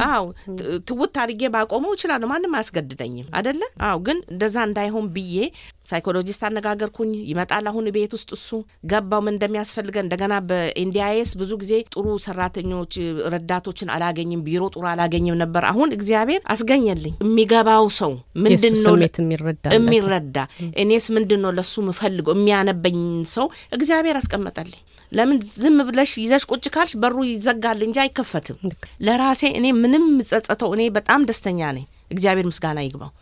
አዎ 0.09 0.25
ትውት 0.89 1.17
አድርጌ 1.23 1.43
ባቆመው 1.55 1.93
እችላለሁ። 1.97 2.29
ማንም 2.33 2.55
አያስገድደኝም 2.59 3.29
አደለ? 3.39 3.61
አዎ 3.87 3.97
ግን 4.07 4.19
እንደዛ 4.33 4.57
እንዳይሆን 4.69 5.07
ብዬ 5.17 5.37
psychologist 5.91 6.43
አነጋገርኩኝ። 6.49 7.11
ይመጣል 7.31 7.65
አሁን 7.71 7.85
ቤት 7.97 8.13
ውስጥ 8.17 8.31
እሱ 8.37 8.49
ገባው 8.91 9.21
ምን 9.27 9.35
እንደሚያስፈልገን 9.37 10.05
እንደገና 10.07 10.35
በ 10.49 10.77
NDIS 10.77 11.33
ብዙ 11.41 11.53
ጊዜ 11.63 11.73
ጥሩ 11.95 12.07
ሰራተኞች 12.27 12.95
ረዳቶችን 13.33 13.93
አላገኝም፣ 13.97 14.43
ቢሮ 14.47 14.63
ጥሩ 14.75 14.85
አላገኝም 14.93 15.39
ነበር። 15.43 15.65
አሁን 15.71 15.89
እግዚአብሔር 15.97 16.41
አስገኘልኝ 16.55 17.15
የሚገባው 17.27 17.87
ሰው 17.99 18.13
ምንድን 18.45 18.75
ነው 18.81 18.95
የሚረዳ 19.77 20.39
እኔስ 20.83 21.07
ምንድን 21.17 21.41
ነው 21.45 21.53
ለሱ 21.59 21.75
ምፈልገው 21.89 22.35
የሚያነበኝ 22.37 22.99
ሰው 23.35 23.47
እግዚአብሔር 23.77 24.17
አስቀመጠልኝ። 24.21 24.81
ለምን 25.13 25.39
ዝም 25.55 25.79
ብለሽ 25.89 26.13
ይዘሽ 26.23 26.45
ቁጭ 26.51 26.65
ካልሽ 26.75 26.95
በሩ 27.03 27.17
ይዘጋል 27.29 27.81
እንጂ 27.87 27.97
አይከፈትም። 28.03 28.59
ለራሴ 29.07 29.43
እኔ 29.59 29.67
ምንም 29.79 30.05
ጸጸተው 30.31 30.73
እኔ 30.77 30.83
በጣም 30.97 31.21
ደስተኛ 31.31 31.61
ነኝ። 31.77 31.85
እግዚአብሔር 32.11 32.49
ምስጋና 32.51 32.81
ይግባው። 32.87 33.13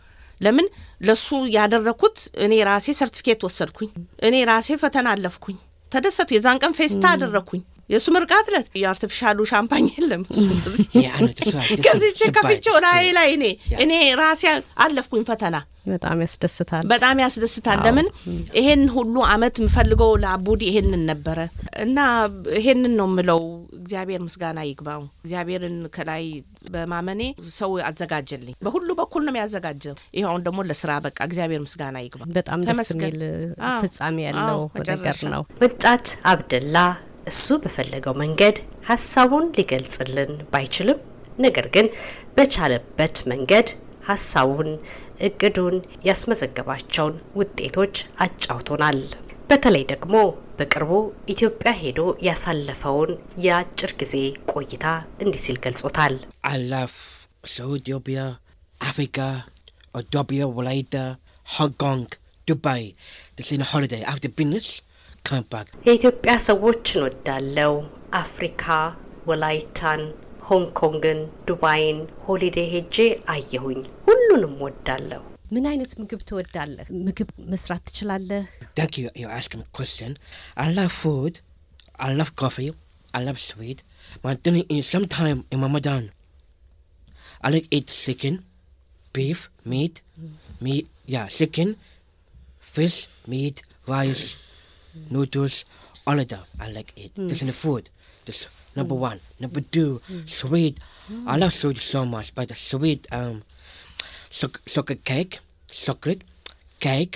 ለምን 0.40 0.66
ለሱ 1.00 1.26
ያደረኩት 1.56 2.16
እኔ 2.44 2.54
ራሴ 2.68 2.86
ሰርቲፊኬት 2.98 3.44
ወሰድኩኝ። 3.46 3.90
እኔ 4.26 4.34
ራሴ 4.50 4.76
ፈተና 4.82 5.06
አለፍኩኝ። 5.14 5.58
ተደሰቱ። 5.92 6.30
የዛን 6.36 6.58
ቀን 6.62 6.72
ፌስታ 6.78 7.04
አደረግኩኝ። 7.12 7.62
የእሱ 7.90 8.06
ምርቃት 8.14 8.46
ለት 8.52 8.66
የ 8.80 8.88
artificial 8.88 9.30
ሉ 9.30 9.38
ሻምፓኝ 9.50 9.86
የለም 9.94 10.22
ከዚች 11.86 12.20
ከፍቼው 12.36 12.76
ላይ 12.84 13.04
ላይ 13.16 13.28
እኔ 13.36 13.44
እኔ 13.84 13.92
ራሴ 14.20 14.42
አለፍኩኝ 14.84 15.24
ፈተና። 15.28 15.56
በጣም 15.86 16.18
ያስደስታል። 16.24 16.84
በጣም 16.92 17.16
ያስደስታል። 17.22 17.78
ለምን 17.86 18.06
ይሄን 18.58 18.82
ሁሉ 18.94 19.16
አመት 19.30 19.54
የምፈልገው 19.60 20.10
ለአቡዲ 20.22 20.62
ይሄንን 20.70 21.02
ነበረ 21.10 21.38
እና 21.84 21.98
ይሄንን 22.58 22.94
ነው 22.98 23.08
የምለው። 23.10 23.40
እግዚአብሔር 23.80 24.20
ምስጋና 24.26 24.60
ይግባው። 24.68 25.02
እግዚአብሔርን 25.24 25.76
ከላይ 25.96 26.24
በማመኔ 26.74 27.22
ሰው 27.56 27.72
አዘጋጀልኝ። 27.88 28.54
በሁሉ 28.64 28.88
በኩል 29.00 29.22
ነው 29.26 29.32
የሚያዘጋጀው። 29.32 29.96
ይኸውን 30.18 30.44
ደግሞ 30.46 30.60
ለስራ 30.68 30.92
በቃ 31.06 31.18
እግዚአብሔር 31.28 31.62
ምስጋና 31.64 31.96
ይግባው። 32.04 32.28
በጣም 32.38 32.60
ደስ 32.68 32.90
የሚል 32.94 33.18
ፍጻሜ 33.82 34.18
ያለው 34.28 34.62
ነገር 34.92 35.18
ነው። 35.34 35.44
ወጣት 35.64 36.06
አብደላ 36.30 36.76
እሱ 37.26 37.46
በፈለገው 37.62 38.14
መንገድ 38.22 38.56
ሀሳቡን 38.88 39.44
ሊገልጽልን 39.58 40.32
ባይችልም 40.52 40.98
ነገር 41.38 41.66
ግን 41.74 41.86
በቻለበት 42.36 43.16
መንገድ 43.30 43.68
ሀሳቡን፣ 44.08 44.68
እቅዱን፣ 45.20 45.76
ያስመዘገባቸውን 46.04 47.16
ውጤቶች 47.36 47.94
አጫውቶናል። 48.18 49.00
በተለይ 49.50 49.84
ደግሞ 49.84 50.14
በቅርቡ 50.58 50.92
ኢትዮጵያ 51.28 51.70
ሄዶ 51.80 52.00
ያሳለፈውን 52.22 53.10
የአጭር 53.38 53.92
ጊዜ 54.00 54.14
ቆይታ 54.52 54.84
እንዲህ 55.20 55.42
ሲል 55.44 55.58
ገልጾታል። 55.66 56.14
I 56.44 56.54
love 56.54 56.94
ኢትዮጵያ፣ 57.76 58.18
አፍሪካ፣ 58.80 59.18
ኢትዮጵያ፣ 59.98 60.46
ወላይታ፣ 60.56 60.96
ሆንግ 61.46 61.74
ኮንግ፣ 61.76 62.10
ዱባይ 62.48 62.82
holiday 63.72 64.02
after 64.04 64.30
business 64.38 64.68
come 65.24 65.44
back 65.52 65.66
የኢትዮጵያ 65.86 66.32
ሰዎችን 66.46 67.02
ወዳለው 67.02 67.74
አፍሪካ፣ 68.14 68.64
ወላይታን፣ 69.26 70.02
ሆንግ 70.48 70.68
ኮንግን፣ 70.72 71.20
ዱባይን 71.46 71.98
ሆሊዴ 72.26 72.58
ሄጄ 72.72 72.96
አየሁኝ። 73.26 73.80
ሁሉንም 74.33 74.53
ወዳለሁ። 74.65 75.21
ምን 75.53 75.65
አይነት 75.69 75.91
ምግብ 76.01 76.21
ትወዳለህ? 76.29 76.87
ምግብ 77.05 77.29
መስራት 77.51 77.81
ትችላለህ? 77.87 78.43
Thank 78.77 78.93
you. 78.99 79.07
You're 79.19 79.35
asking 79.39 79.59
me 79.61 79.65
a 79.69 79.73
question. 79.79 80.11
I 80.63 80.67
love 80.77 80.93
food. 81.03 81.33
I 82.05 82.09
love 82.19 82.31
coffee. 82.41 82.71
I 83.17 83.19
love 83.27 83.39
sweet. 83.51 83.79
But 84.23 84.35
then 84.43 84.55
in 84.75 84.81
sometime 84.93 85.39
in 85.51 85.59
Ramadan, 85.65 86.03
I 87.45 87.49
like 87.53 87.67
eat 87.77 87.87
chicken, 88.05 88.35
beef, 89.15 89.39
meat, 89.71 89.95
meat. 90.65 90.85
Yeah, 91.15 91.27
chicken, 91.39 91.69
fish, 92.75 92.97
meat, 93.33 93.57
rice, 93.87 94.25
noodles, 95.13 95.55
all 96.07 96.19
of 96.23 96.27
that. 96.33 96.45
I 96.65 96.69
like 96.77 96.91
it. 97.05 97.11
This 97.29 97.41
is 97.43 97.49
the 97.51 97.57
food. 97.65 97.85
This 98.27 98.41
number 98.75 98.97
one. 99.09 99.19
Number 99.43 99.61
two, 99.75 99.91
sweet. 100.39 100.75
I 101.31 101.37
love 101.43 101.53
sweet 101.53 101.79
so 101.93 102.01
much, 102.15 102.27
but 102.35 102.47
the 102.49 102.59
sweet 102.71 103.03
um, 103.11 103.37
choc- 104.34 104.60
chocolate 104.66 106.22
cake, 106.80 107.14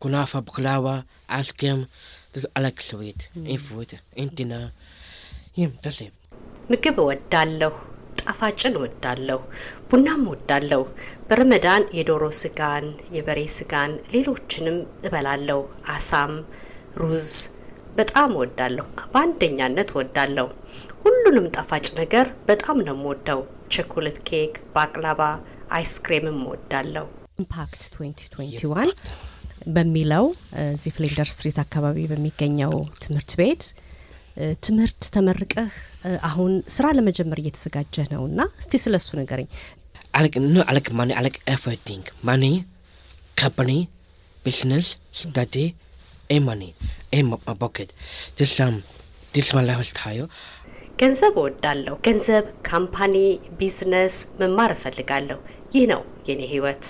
kunafa, 0.00 0.38
baklava, 0.42 0.94
ice 1.30 1.52
cream, 1.52 1.80
Dus 2.32 2.46
I 2.56 2.60
like 2.60 2.80
sweet 2.82 3.20
and 3.36 3.60
food 3.60 3.90
and 4.16 4.34
dinner. 4.34 4.64
Yeah, 5.54 5.70
that's 5.82 6.00
it. 6.00 6.12
ምግብ 6.70 6.96
እወዳለሁ። 7.02 7.72
ጣፋጭን 8.20 8.74
እወዳለሁ። 8.78 9.38
ቡናም 9.88 10.22
እወዳለሁ። 10.26 10.82
በረመዳን 11.28 11.82
የዶሮ 11.98 12.24
ስጋን፣ 12.40 12.86
የበሬ 13.16 13.40
ስጋን፣ 13.56 13.92
ሌሎችንም 14.14 14.76
እበላለሁ። 15.06 15.60
አሳም፣ 15.94 16.32
ሩዝ 17.00 17.28
በጣም 17.98 18.30
እወዳለሁ። 18.36 18.86
በአንደኛነት 19.12 19.90
እወዳለሁ። 19.94 20.48
ሁሉንም 21.04 21.46
ጣፋጭ 21.56 21.86
ነገር 22.00 22.28
በጣም 22.50 22.78
ነው 22.86 22.96
የምወደው። 22.96 23.42
ቸኮሌት 23.74 24.18
ኬክ፣ 24.30 24.54
ባቅላባ፣ 24.76 25.22
አይስክሬምም 25.76 26.38
እወዳለሁ። 26.46 27.06
ኢምፓክት 27.38 27.82
2021 27.94 29.12
በሚለው 29.76 30.24
እዚህ 30.72 30.92
ፍሌንደር 30.96 31.28
ስትሪት 31.32 31.58
አካባቢ 31.64 31.98
በሚገኘው 32.12 32.72
ትምህርት 33.04 33.32
ቤት 33.40 33.62
ትምህርት 34.66 35.02
ተመርቀህ 35.14 35.72
አሁን 36.28 36.52
ስራ 36.76 36.86
ለመጀመር 36.98 37.38
እየተዘጋጀህ 37.42 38.06
ነው 38.14 38.22
እና 38.30 38.40
እስቲ 38.62 38.80
ስለ 38.84 38.94
እሱ 39.02 39.10
ንገረኝ። 39.20 39.48
no, 40.14 40.62
I 40.62 40.72
like 40.74 40.92
money. 40.92 41.14
I 41.14 41.22
like 41.22 41.40
everything. 41.46 42.02
Money, 42.22 42.54
company, 43.36 43.88
business, 44.44 44.86
study, 45.12 45.74
and 46.30 46.44
money 46.44 46.74
in 47.10 47.26
my, 47.26 47.38
my 47.46 47.54
pocket. 47.54 47.92
This 48.36 48.60
um. 50.92 50.98
ገንዘብ 51.02 51.34
እወዳለሁ። 51.40 51.94
ገንዘብ፣ 52.06 52.44
company፣ 52.62 53.14
business 53.58 54.16
መማር 54.40 54.70
እፈልጋለሁ። 54.76 55.38
ይህ 55.74 55.84
ነው 55.92 56.02
የኔ 56.28 56.40
ህይወት። 56.52 56.84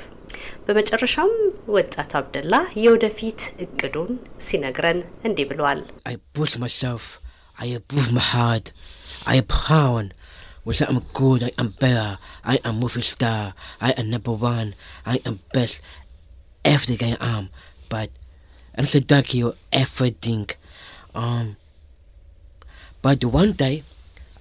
በመጨረሻም 0.67 1.33
ወጣት 1.69 2.13
አብደላ 2.21 2.55
የወደፊት 2.85 3.41
እቅዱን 3.65 4.11
ሲነግረን 4.39 5.01
እንዲህ 5.25 5.47
push 6.35 6.55
myself. 6.57 7.03
I 7.59 7.67
push 7.91 8.11
my 8.11 8.21
heart. 8.21 8.67
I 9.27 9.35
am 9.37 9.45
proud. 9.45 10.07
Was 10.65 10.81
I'm 10.81 11.01
good. 11.13 11.43
I 11.43 11.53
am 11.59 11.69
better. 11.83 12.11
I 12.45 12.57
am 12.65 12.75
movie 12.77 13.03
star. 13.03 13.55
I 13.81 13.91
am 13.93 14.11
number 14.11 14.33
one. 14.33 14.69
I 15.07 15.17
am 15.25 15.41
best. 15.53 15.77
Everything 16.65 17.03
I 17.11 17.17
am. 17.37 17.45
But 17.89 18.11
I'm 18.75 18.87
so 18.87 19.01
thank 19.03 19.35
you 19.35 19.47
everything. 19.73 20.45
Um. 21.15 21.47
But 23.03 23.25
one 23.25 23.53
day, 23.53 23.83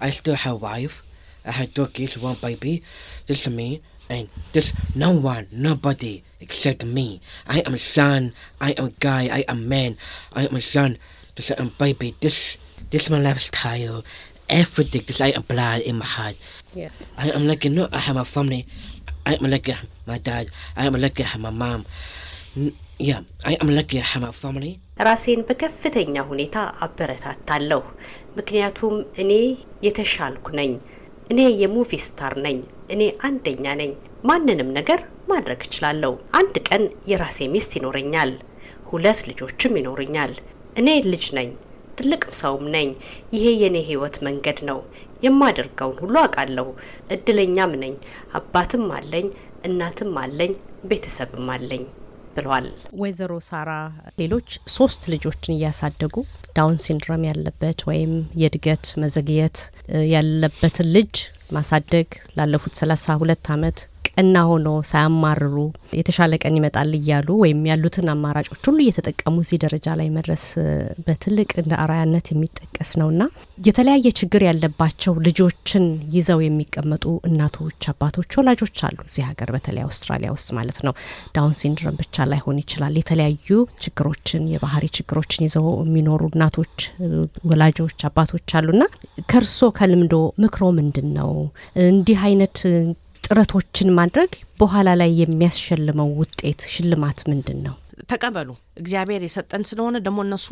I 0.00 0.10
still 0.10 0.34
have 0.34 0.62
wife. 0.62 1.02
I 1.44 1.50
had 1.50 1.74
two 1.74 1.88
kids, 1.88 2.16
one 2.16 2.36
baby. 2.38 2.82
This 3.26 3.46
is 3.46 3.52
me, 3.52 3.82
and 4.08 4.28
there's 4.52 4.72
no 4.94 5.10
one, 5.10 5.48
nobody 5.50 6.22
except 6.40 6.84
me. 6.84 7.20
I 7.46 7.60
am 7.60 7.74
a 7.74 7.78
son. 7.78 8.32
I 8.60 8.70
am 8.72 8.86
a 8.86 8.90
guy. 8.90 9.26
I 9.26 9.44
am 9.50 9.68
man. 9.68 9.96
I 10.32 10.46
am 10.46 10.54
a 10.54 10.60
son. 10.60 10.98
This 11.34 11.50
I 11.50 11.58
am 11.58 11.74
baby. 11.78 12.14
This 12.20 12.58
this 12.90 13.10
my 13.10 13.18
lifestyle. 13.18 14.04
Everything. 14.48 15.02
This 15.06 15.20
I 15.20 15.28
am 15.34 15.42
blood 15.42 15.82
in 15.82 15.98
my 15.98 16.04
heart. 16.04 16.36
Yeah. 16.74 16.90
I 17.18 17.30
am 17.30 17.46
lucky. 17.46 17.68
No, 17.68 17.88
I 17.90 17.98
have 17.98 18.16
a 18.16 18.24
family. 18.24 18.66
I 19.26 19.34
am 19.34 19.50
lucky. 19.50 19.74
My 20.06 20.18
dad. 20.18 20.50
I 20.76 20.86
am 20.86 20.94
lucky. 20.94 21.24
I 21.24 21.26
have 21.34 21.40
my 21.40 21.50
mom. 21.50 21.86
ራሴን 25.00 25.40
በከፍተኛ 25.48 26.14
ሁኔታ 26.28 26.56
አበረታታለሁ። 26.84 27.80
ምክንያቱም 28.36 28.94
እኔ 29.22 29.32
የተሻልኩ 29.86 30.46
ነኝ። 30.58 30.72
እኔ 31.30 31.40
የሙቪ 31.60 31.90
ስታር 32.04 32.34
ነኝ። 32.44 32.58
እኔ 32.94 33.02
አንደኛ 33.28 33.64
ነኝ። 33.80 33.92
ማንንም 34.24 34.70
ነገር 34.78 35.00
ማድረግ 35.28 35.60
እችላለሁ። 35.66 36.12
አንድ 36.40 36.54
ቀን 36.68 36.82
የራሴ 37.10 37.48
ሚስት 37.54 37.72
ይኖረኛል። 37.78 38.32
ሁለት 38.90 39.22
ልጆችም 39.30 39.78
ይኖሩኛል። 39.80 40.34
እኔ 40.76 40.88
ልጅ 41.12 41.26
ነኝ። 41.38 41.50
ትልቅም 41.98 42.36
ሰውም 42.40 42.66
ነኝ። 42.74 42.90
ይሄ 43.34 43.46
የኔ 43.62 43.78
ህይወት 43.88 44.18
መንገድ 44.26 44.60
ነው። 44.70 44.78
የማደርገውን 45.22 45.98
ሁሉ 46.02 46.14
አውቃለሁ። 46.22 46.68
እድለኛም 47.16 47.74
ነኝ። 47.82 47.96
አባትም 48.34 48.86
አለኝ፣ 48.98 49.26
እናትም 49.64 50.14
አለኝ፣ 50.22 50.54
ቤተሰብም 50.84 51.50
አለኝ 51.56 51.84
ብሏል። 52.36 52.66
ወይዘሮ 53.00 53.32
ሳራ 53.48 53.70
ሌሎች 54.20 54.48
ሶስት 54.74 55.02
ልጆችን 55.12 55.54
እያሳደጉ 55.56 56.14
ዳውን 56.56 56.76
ሲንድሮም 56.84 57.22
ያለበት 57.28 57.80
ወይም 57.88 58.12
የእድገት 58.42 58.86
መዘግየት 59.02 59.58
ያለበትን 60.12 60.90
ልጅ 60.96 61.14
ማሳደግ 61.52 62.08
ላለፉት 62.36 62.74
ሰላሳ 62.80 63.14
ሁለት 63.22 63.46
አመት 63.54 63.78
ቀና 64.14 64.38
ሆኖ 64.48 64.68
ሳያማርሩ 64.88 65.56
የተሻለ 65.98 66.32
ቀን 66.42 66.54
ይመጣል 66.58 66.90
እያሉ 66.98 67.28
ወይም 67.42 67.60
ያሉትን 67.68 68.08
አማራጮች 68.12 68.62
ሁሉ 68.68 68.78
እየተጠቀሙ 68.84 69.34
እዚህ 69.42 69.58
ደረጃ 69.62 69.86
ላይ 70.00 70.08
መድረስ 70.16 70.44
በትልቅ 71.06 71.50
እንደ 71.62 71.72
አርአያነት 71.82 72.26
የሚጠቀስ 72.32 72.90
ነውና 73.00 73.22
የተለያየ 73.66 74.10
ችግር 74.20 74.42
ያለባቸው 74.46 75.14
ልጆችን 75.26 75.84
ይዘው 76.14 76.40
የሚቀመጡ 76.44 77.04
እናቶች፣ 77.28 77.80
አባቶች፣ 77.92 78.30
ወላጆች 78.40 78.78
አሉ 78.86 78.98
እዚህ 79.08 79.24
ሀገር 79.28 79.50
በተለይ 79.56 79.84
አውስትራሊያ 79.86 80.30
ውስጥ 80.36 80.48
ማለት 80.58 80.78
ነው። 80.86 80.94
ዳውን 81.36 81.54
ሲንድሮም 81.60 81.98
ብቻ 82.02 82.26
ላይሆን 82.32 82.58
ይችላል። 82.62 82.96
የተለያዩ 83.00 83.50
ችግሮችን 83.84 84.48
የባህሪ 84.52 84.84
ችግሮችን 84.98 85.44
ይዘው 85.46 85.68
የሚኖሩ 85.82 86.22
እናቶች፣ 86.32 86.76
ወላጆች፣ 87.50 87.98
አባቶች 88.08 88.56
አሉና 88.58 88.82
ከእርሶ 89.30 89.70
ከልምዶ 89.78 90.14
ምክሮ 90.44 90.64
ምንድን 90.78 91.08
ነው? 91.18 91.30
እንዲህ 91.86 92.20
አይነት 92.28 92.58
ጥረቶችን 93.24 93.88
ማድረግ 93.98 94.30
በኋላ 94.60 94.88
ላይ 95.00 95.10
የሚያስሸልመው 95.20 96.08
ውጤት 96.20 96.60
ሽልማት 96.72 97.20
ምንድን 97.30 97.58
ነው? 97.66 97.74
ተቀበሉ። 98.10 98.48
እግዚአብሔር 98.76 99.22
የሰጠን 99.24 99.62
ስለሆነ 99.68 99.96
ደግሞ 100.04 100.18
እነሱ 100.26 100.46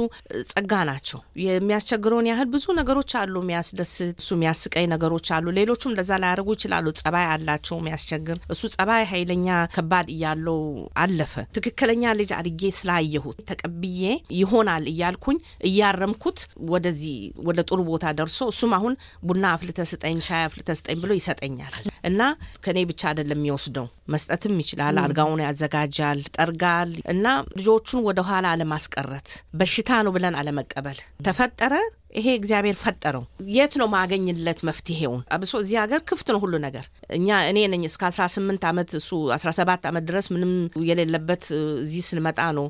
ጸጋ 0.50 0.72
ናቸው። 0.88 1.18
የሚያስቸግረውን 1.44 2.28
ያህል 2.30 2.48
ብዙ 2.52 2.64
ነገሮች 2.78 3.12
አሉ፣ 3.20 3.34
የሚያስደስት 3.42 3.98
እሱ 4.14 4.30
የሚያስቀኝ 4.36 4.86
ነገሮች 4.92 5.28
አሉ። 5.36 5.46
ሌሎቹም 5.58 5.92
እንደዛ 5.92 6.10
ላያደርጉ 6.22 6.48
ይችላሉ። 6.56 6.86
ጸባይ 7.00 7.26
አላቸው 7.30 7.76
የሚያስቸግር። 7.80 8.38
እሱ 8.54 8.62
ጸባይ 8.76 9.04
ኃይለኛ 9.12 9.48
ከባድ 9.74 10.08
እያለው 10.14 10.60
አለፈ። 11.02 11.34
ትክክለኛ 11.56 12.12
ልጅ 12.20 12.30
አድጌ 12.38 12.62
ስላየሁት 12.78 13.38
ተቀብዬ 13.50 14.02
ይሆናል 14.40 14.84
እያልኩኝ 14.92 15.38
እያረምኩት 15.70 16.38
ወደዚህ 16.72 17.16
ወደ 17.48 17.58
ጥሩ 17.68 17.80
ቦታ 17.90 18.12
ደርሶ 18.18 18.48
እሱም 18.52 18.72
አሁን 18.76 18.94
ቡና 19.28 19.44
አፍልተ 19.54 19.80
ስጠኝ፣ 19.90 20.18
ሻይ 20.26 20.42
አፍልተ 20.46 20.70
ስጠኝ 20.78 20.98
ብሎ 21.02 21.12
ይሰጠኛል 21.18 21.74
እና 22.04 22.20
ከኔ 22.64 22.78
ብቻ 22.90 23.02
አይደለም 23.10 23.40
የሚወስደው 23.40 23.86
መስጠትም 24.12 24.54
ይችላል። 24.62 24.96
አልጋውን 25.02 25.42
ያዘጋጃል፣ 25.44 26.20
ጠርጋል 26.36 26.92
እና 27.12 27.26
ልጆቹን 27.58 28.00
ወደ 28.10 28.20
ኋላ 28.28 28.46
አለማስቀረት 28.54 29.28
በሽታ 29.58 29.90
ነው 30.04 30.12
ብለን 30.16 30.36
አለመቀበል 30.40 30.98
ተፈጠረ። 31.26 31.74
ይሄ 32.16 32.28
እግዚአብሔር 32.38 32.76
ፈጠረው። 32.80 33.24
የት 33.54 33.72
ነው 33.80 33.88
ማገኝለት 33.92 34.60
መፍትሄውን? 34.68 35.20
አብሶ 35.34 35.52
እዚህ 35.62 35.76
ሀገር 35.82 36.00
ክፍት 36.08 36.28
ነው 36.34 36.40
ሁሉ 36.44 36.54
ነገር። 36.64 36.86
እኛ 37.16 37.28
እኔ 37.50 37.58
ነኝ 37.72 37.82
እስከ 37.88 38.02
18 38.10 38.64
ዓመት 38.70 38.90
እሱ 39.00 39.10
17 39.36 39.86
ዓመት 39.90 40.04
ድረስ 40.08 40.26
ምንም 40.34 40.52
የሌለበት 40.88 41.44
እዚህ 41.82 42.04
ስንመጣ 42.08 42.40
ነው 42.58 42.66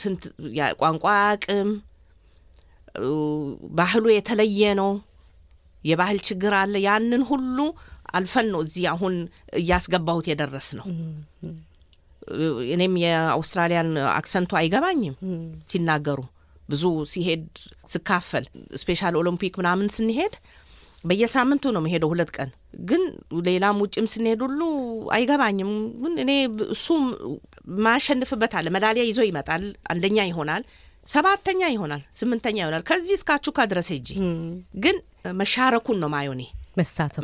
ስንት 0.00 0.22
ቋንቋ 0.80 1.04
አቅም 1.24 1.70
ባህሉ 3.76 4.04
የተለየ 4.12 4.72
ነው። 4.80 4.90
የባህል 5.84 6.18
ችግር 6.28 6.52
አለ። 6.60 6.74
ያንን 6.86 7.22
ሁሉ 7.30 7.58
አልፈን 8.16 8.46
ነው 8.52 8.60
እዚህ 8.64 8.84
አሁን 8.92 9.14
እያስገባሁት 9.60 10.26
የደረስ 10.30 10.68
ነው። 10.78 10.86
እኔም 12.74 12.94
የአውስትራሊያን 13.02 13.88
accent 14.12 14.42
ኡ 14.42 14.52
አይገባኝም 14.60 15.16
ሲናገሩ 15.70 16.20
ብዙ 16.68 16.84
ሲሄድ 17.10 17.42
ስካፈል 17.92 18.44
Special 18.80 19.16
Olympic 19.20 19.54
ምናምን 19.60 19.88
ስንሄድ 19.96 20.32
በየሳምንቱ 21.04 21.64
ነው 21.74 21.82
መሄደው 21.84 22.10
ሁለት 22.12 22.30
ቀን 22.36 22.50
ግን 22.88 23.02
ሌላም 23.48 23.76
ውጭም 23.82 24.06
ስንሄድ 24.12 24.40
ሁሉ 24.46 24.60
አይገባኝም። 25.16 25.70
ግን 26.02 26.14
እኔ 26.22 26.30
እሱ 26.74 26.86
ማሸንፍበት 27.86 28.54
አለ 28.58 28.66
መዳሊያ 28.76 29.04
ይዞ 29.08 29.20
ይመጣል። 29.28 29.62
አንደኛ 29.92 30.18
ይሆናል፣ 30.30 30.62
ሰባተኛ 31.06 31.62
ይሆናል፣ 31.74 32.02
ስምንተኛ 32.20 32.56
ይሆናል። 32.62 32.82
ከዚህ 32.88 33.14
እስካቹካ 33.18 33.58
ድረስ 33.72 33.88
ሄጂ 33.94 34.08
ግን 34.84 34.96
መሻረኩን 35.40 35.98
ነው 36.02 36.10
ማየው 36.14 36.34
እኔ 36.36 36.42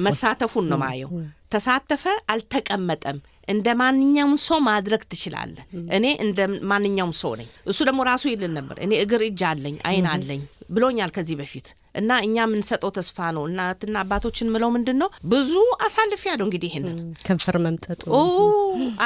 መሳተፉን 0.06 0.66
ነው 0.72 0.78
ማየው። 0.82 1.10
ተሳተፈ፣ 1.52 2.04
አልተቀመጠም። 2.32 3.18
እንደ 3.48 3.68
ማንኛውም 3.74 4.34
ሰው 4.44 4.58
ማድረግ 4.66 5.02
ትችላለህ። 5.10 5.64
እኔ 5.96 6.06
እንደ 6.24 6.40
ማንኛውም 6.70 7.14
ሰው 7.20 7.32
ነኝ። 7.34 7.48
እሱ 7.66 7.78
ደግሞ 7.88 8.00
ራሱ 8.10 8.24
ይልን 8.30 8.52
ነበር። 8.58 8.76
እኔ 8.84 8.92
እግር 9.04 9.22
እጅ 9.26 9.42
አለኝ፣ 9.50 9.76
አይን 9.88 10.08
አለኝ 10.12 10.42
ብሎኛል 10.70 11.10
ከዚህ 11.16 11.36
በፊት 11.40 11.66
እና 11.94 12.10
እኛ 12.24 12.36
የምንሰጠው 12.44 12.90
ተስፋ 12.96 13.30
ነው። 13.36 13.44
እናትና 13.48 13.96
አባቶችን 14.02 14.50
ምለው 14.52 14.70
ምንድን 14.74 14.98
ነው 15.02 15.08
ብዙ 15.32 15.52
አሳልፍ 15.86 16.22
ያለው 16.28 16.46
እንግዲህ 16.48 16.68
ይህንን 16.72 16.98
ከንፈር 17.26 17.56
መምጠጡ 17.64 18.02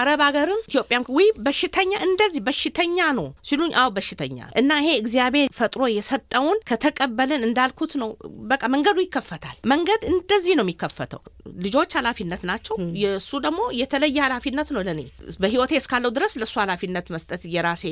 አረብ 0.01 0.20
ሀገርም 0.27 0.61
ኢትዮጵያም 0.68 1.05
ወይ 1.16 1.29
በሽተኛ 1.46 1.92
እንደዚህ 2.07 2.42
በሽተኛ 2.46 2.99
ነው 3.18 3.27
ሲሉኝ፣ 3.49 3.72
አዎ 3.81 3.88
በሽተኛ 3.96 4.38
እና 4.61 4.70
ይሄ 4.81 4.90
እግዚአብሔር 5.01 5.49
ፈጥሮ 5.59 5.83
የሰጠውን 5.92 6.59
ከተቀበልን 6.70 7.42
እንዳልኩት 7.49 7.92
ነው። 8.03 8.11
በቃ 8.51 8.62
መንገዱ 8.75 8.99
ይከፈታል። 9.05 9.57
መንገድ 9.72 10.03
እንደዚህ 10.12 10.55
ነው 10.59 10.64
የሚከፈተው። 10.66 11.22
ልጆች 11.64 11.90
ኃላፊነት 11.99 12.42
ናቸው። 12.49 12.77
የእሱ 13.03 13.31
ደግሞ 13.44 13.61
የተለየ 13.81 14.18
ኃላፊነት 14.27 14.68
ነው 14.75 14.83
ለእኔ 14.87 15.03
በህይወቴ 15.42 15.72
እስካለው 15.81 16.11
ድረስ 16.16 16.33
ለእሱ 16.40 16.55
ኃላፊነት 16.62 17.07
መስጠት 17.14 17.42
የራሴ 17.55 17.85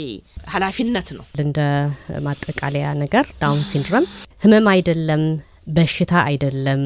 ኃላፊነት 0.54 1.10
ነው። 1.16 1.24
እንደ 1.44 1.58
ማጠቃለያ 2.26 2.86
ነገር 3.02 3.26
ዳውን 3.42 3.62
ሲንድሮም 3.70 4.06
ህመም 4.44 4.66
አይደለም፣ 4.68 5.22
በሽታ 5.68 6.12
አይደለም፣ 6.24 6.82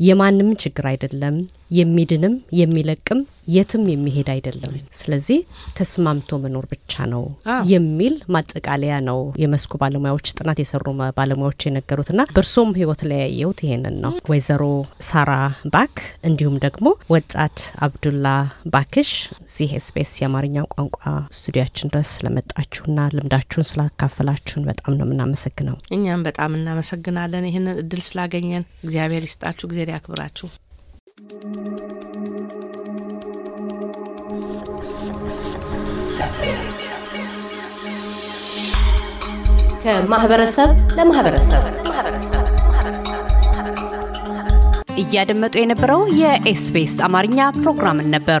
የማንም 0.00 0.48
ችግር 0.56 0.84
አይደለም፣ 0.86 1.36
የሚድንም 1.70 2.34
የሚለቅም 2.58 3.20
የትም 3.48 3.84
የሚሄድ 3.90 4.28
አይደለም። 4.32 4.72
ስለዚህ 4.98 5.38
ተስማምቶ 5.78 6.38
መኖር 6.42 6.64
ብቻ 6.72 7.06
ነው 7.12 7.22
የሚል 7.70 8.14
ማጠቃለያ 8.34 8.94
ነው 9.08 9.20
የመስኩ 9.42 9.78
ባለሙያዎች 9.82 10.26
ጥናት 10.38 10.58
የሰሩ 10.62 10.86
ባለሙያዎች 11.18 11.66
የነገሩትና 11.66 12.26
በእርሶም 12.30 12.70
ህይወት 12.78 13.02
ላይ 13.08 13.20
ያየሁት 13.24 13.60
ይሄንን 13.64 13.96
ነው። 14.04 14.12
ወይዘሮ 14.32 14.62
ሳራ 15.08 15.30
ባክ 15.74 15.96
እንዲሁም 16.28 16.56
ደግሞ 16.66 16.86
ወጣት 17.14 17.56
አብዱላ 17.84 18.26
ባክሽ 18.74 19.12
እዚህ 19.44 19.72
ኤስቢኤስ 19.80 20.14
የአማርኛ 20.20 20.66
ቋንቋ 20.74 21.00
ስቱዲያችን 21.38 21.92
ድረስ 21.92 22.10
ስለመጣችሁና 22.18 23.08
ልምዳችሁን 23.16 23.68
ስላካፈላችሁን 23.70 24.68
በጣም 24.70 24.92
ነው 24.98 25.04
የምናመሰግነው። 25.08 25.76
እኛም 25.96 26.24
በጣም 26.28 26.56
እናመሰግናለን 26.58 27.50
ይህንን 27.50 27.76
እድል 27.82 28.02
ስላገኘን። 28.08 28.66
እግዚአብሔር 28.84 29.24
ይስጣችሁ፣ 29.28 29.66
እግዚአብሔር 29.68 29.94
ያክብራችሁ። 29.96 30.48
ከማህበረሰብ 39.82 40.70
ለማህበረሰብ 40.96 41.62
እያደመጡ 44.98 45.54
የነበረው 45.60 46.00
የኤስቢኤስ 46.20 46.94
አማርኛ 47.06 47.50
ፕሮግራምን 47.58 48.08
ነበር። 48.10 48.40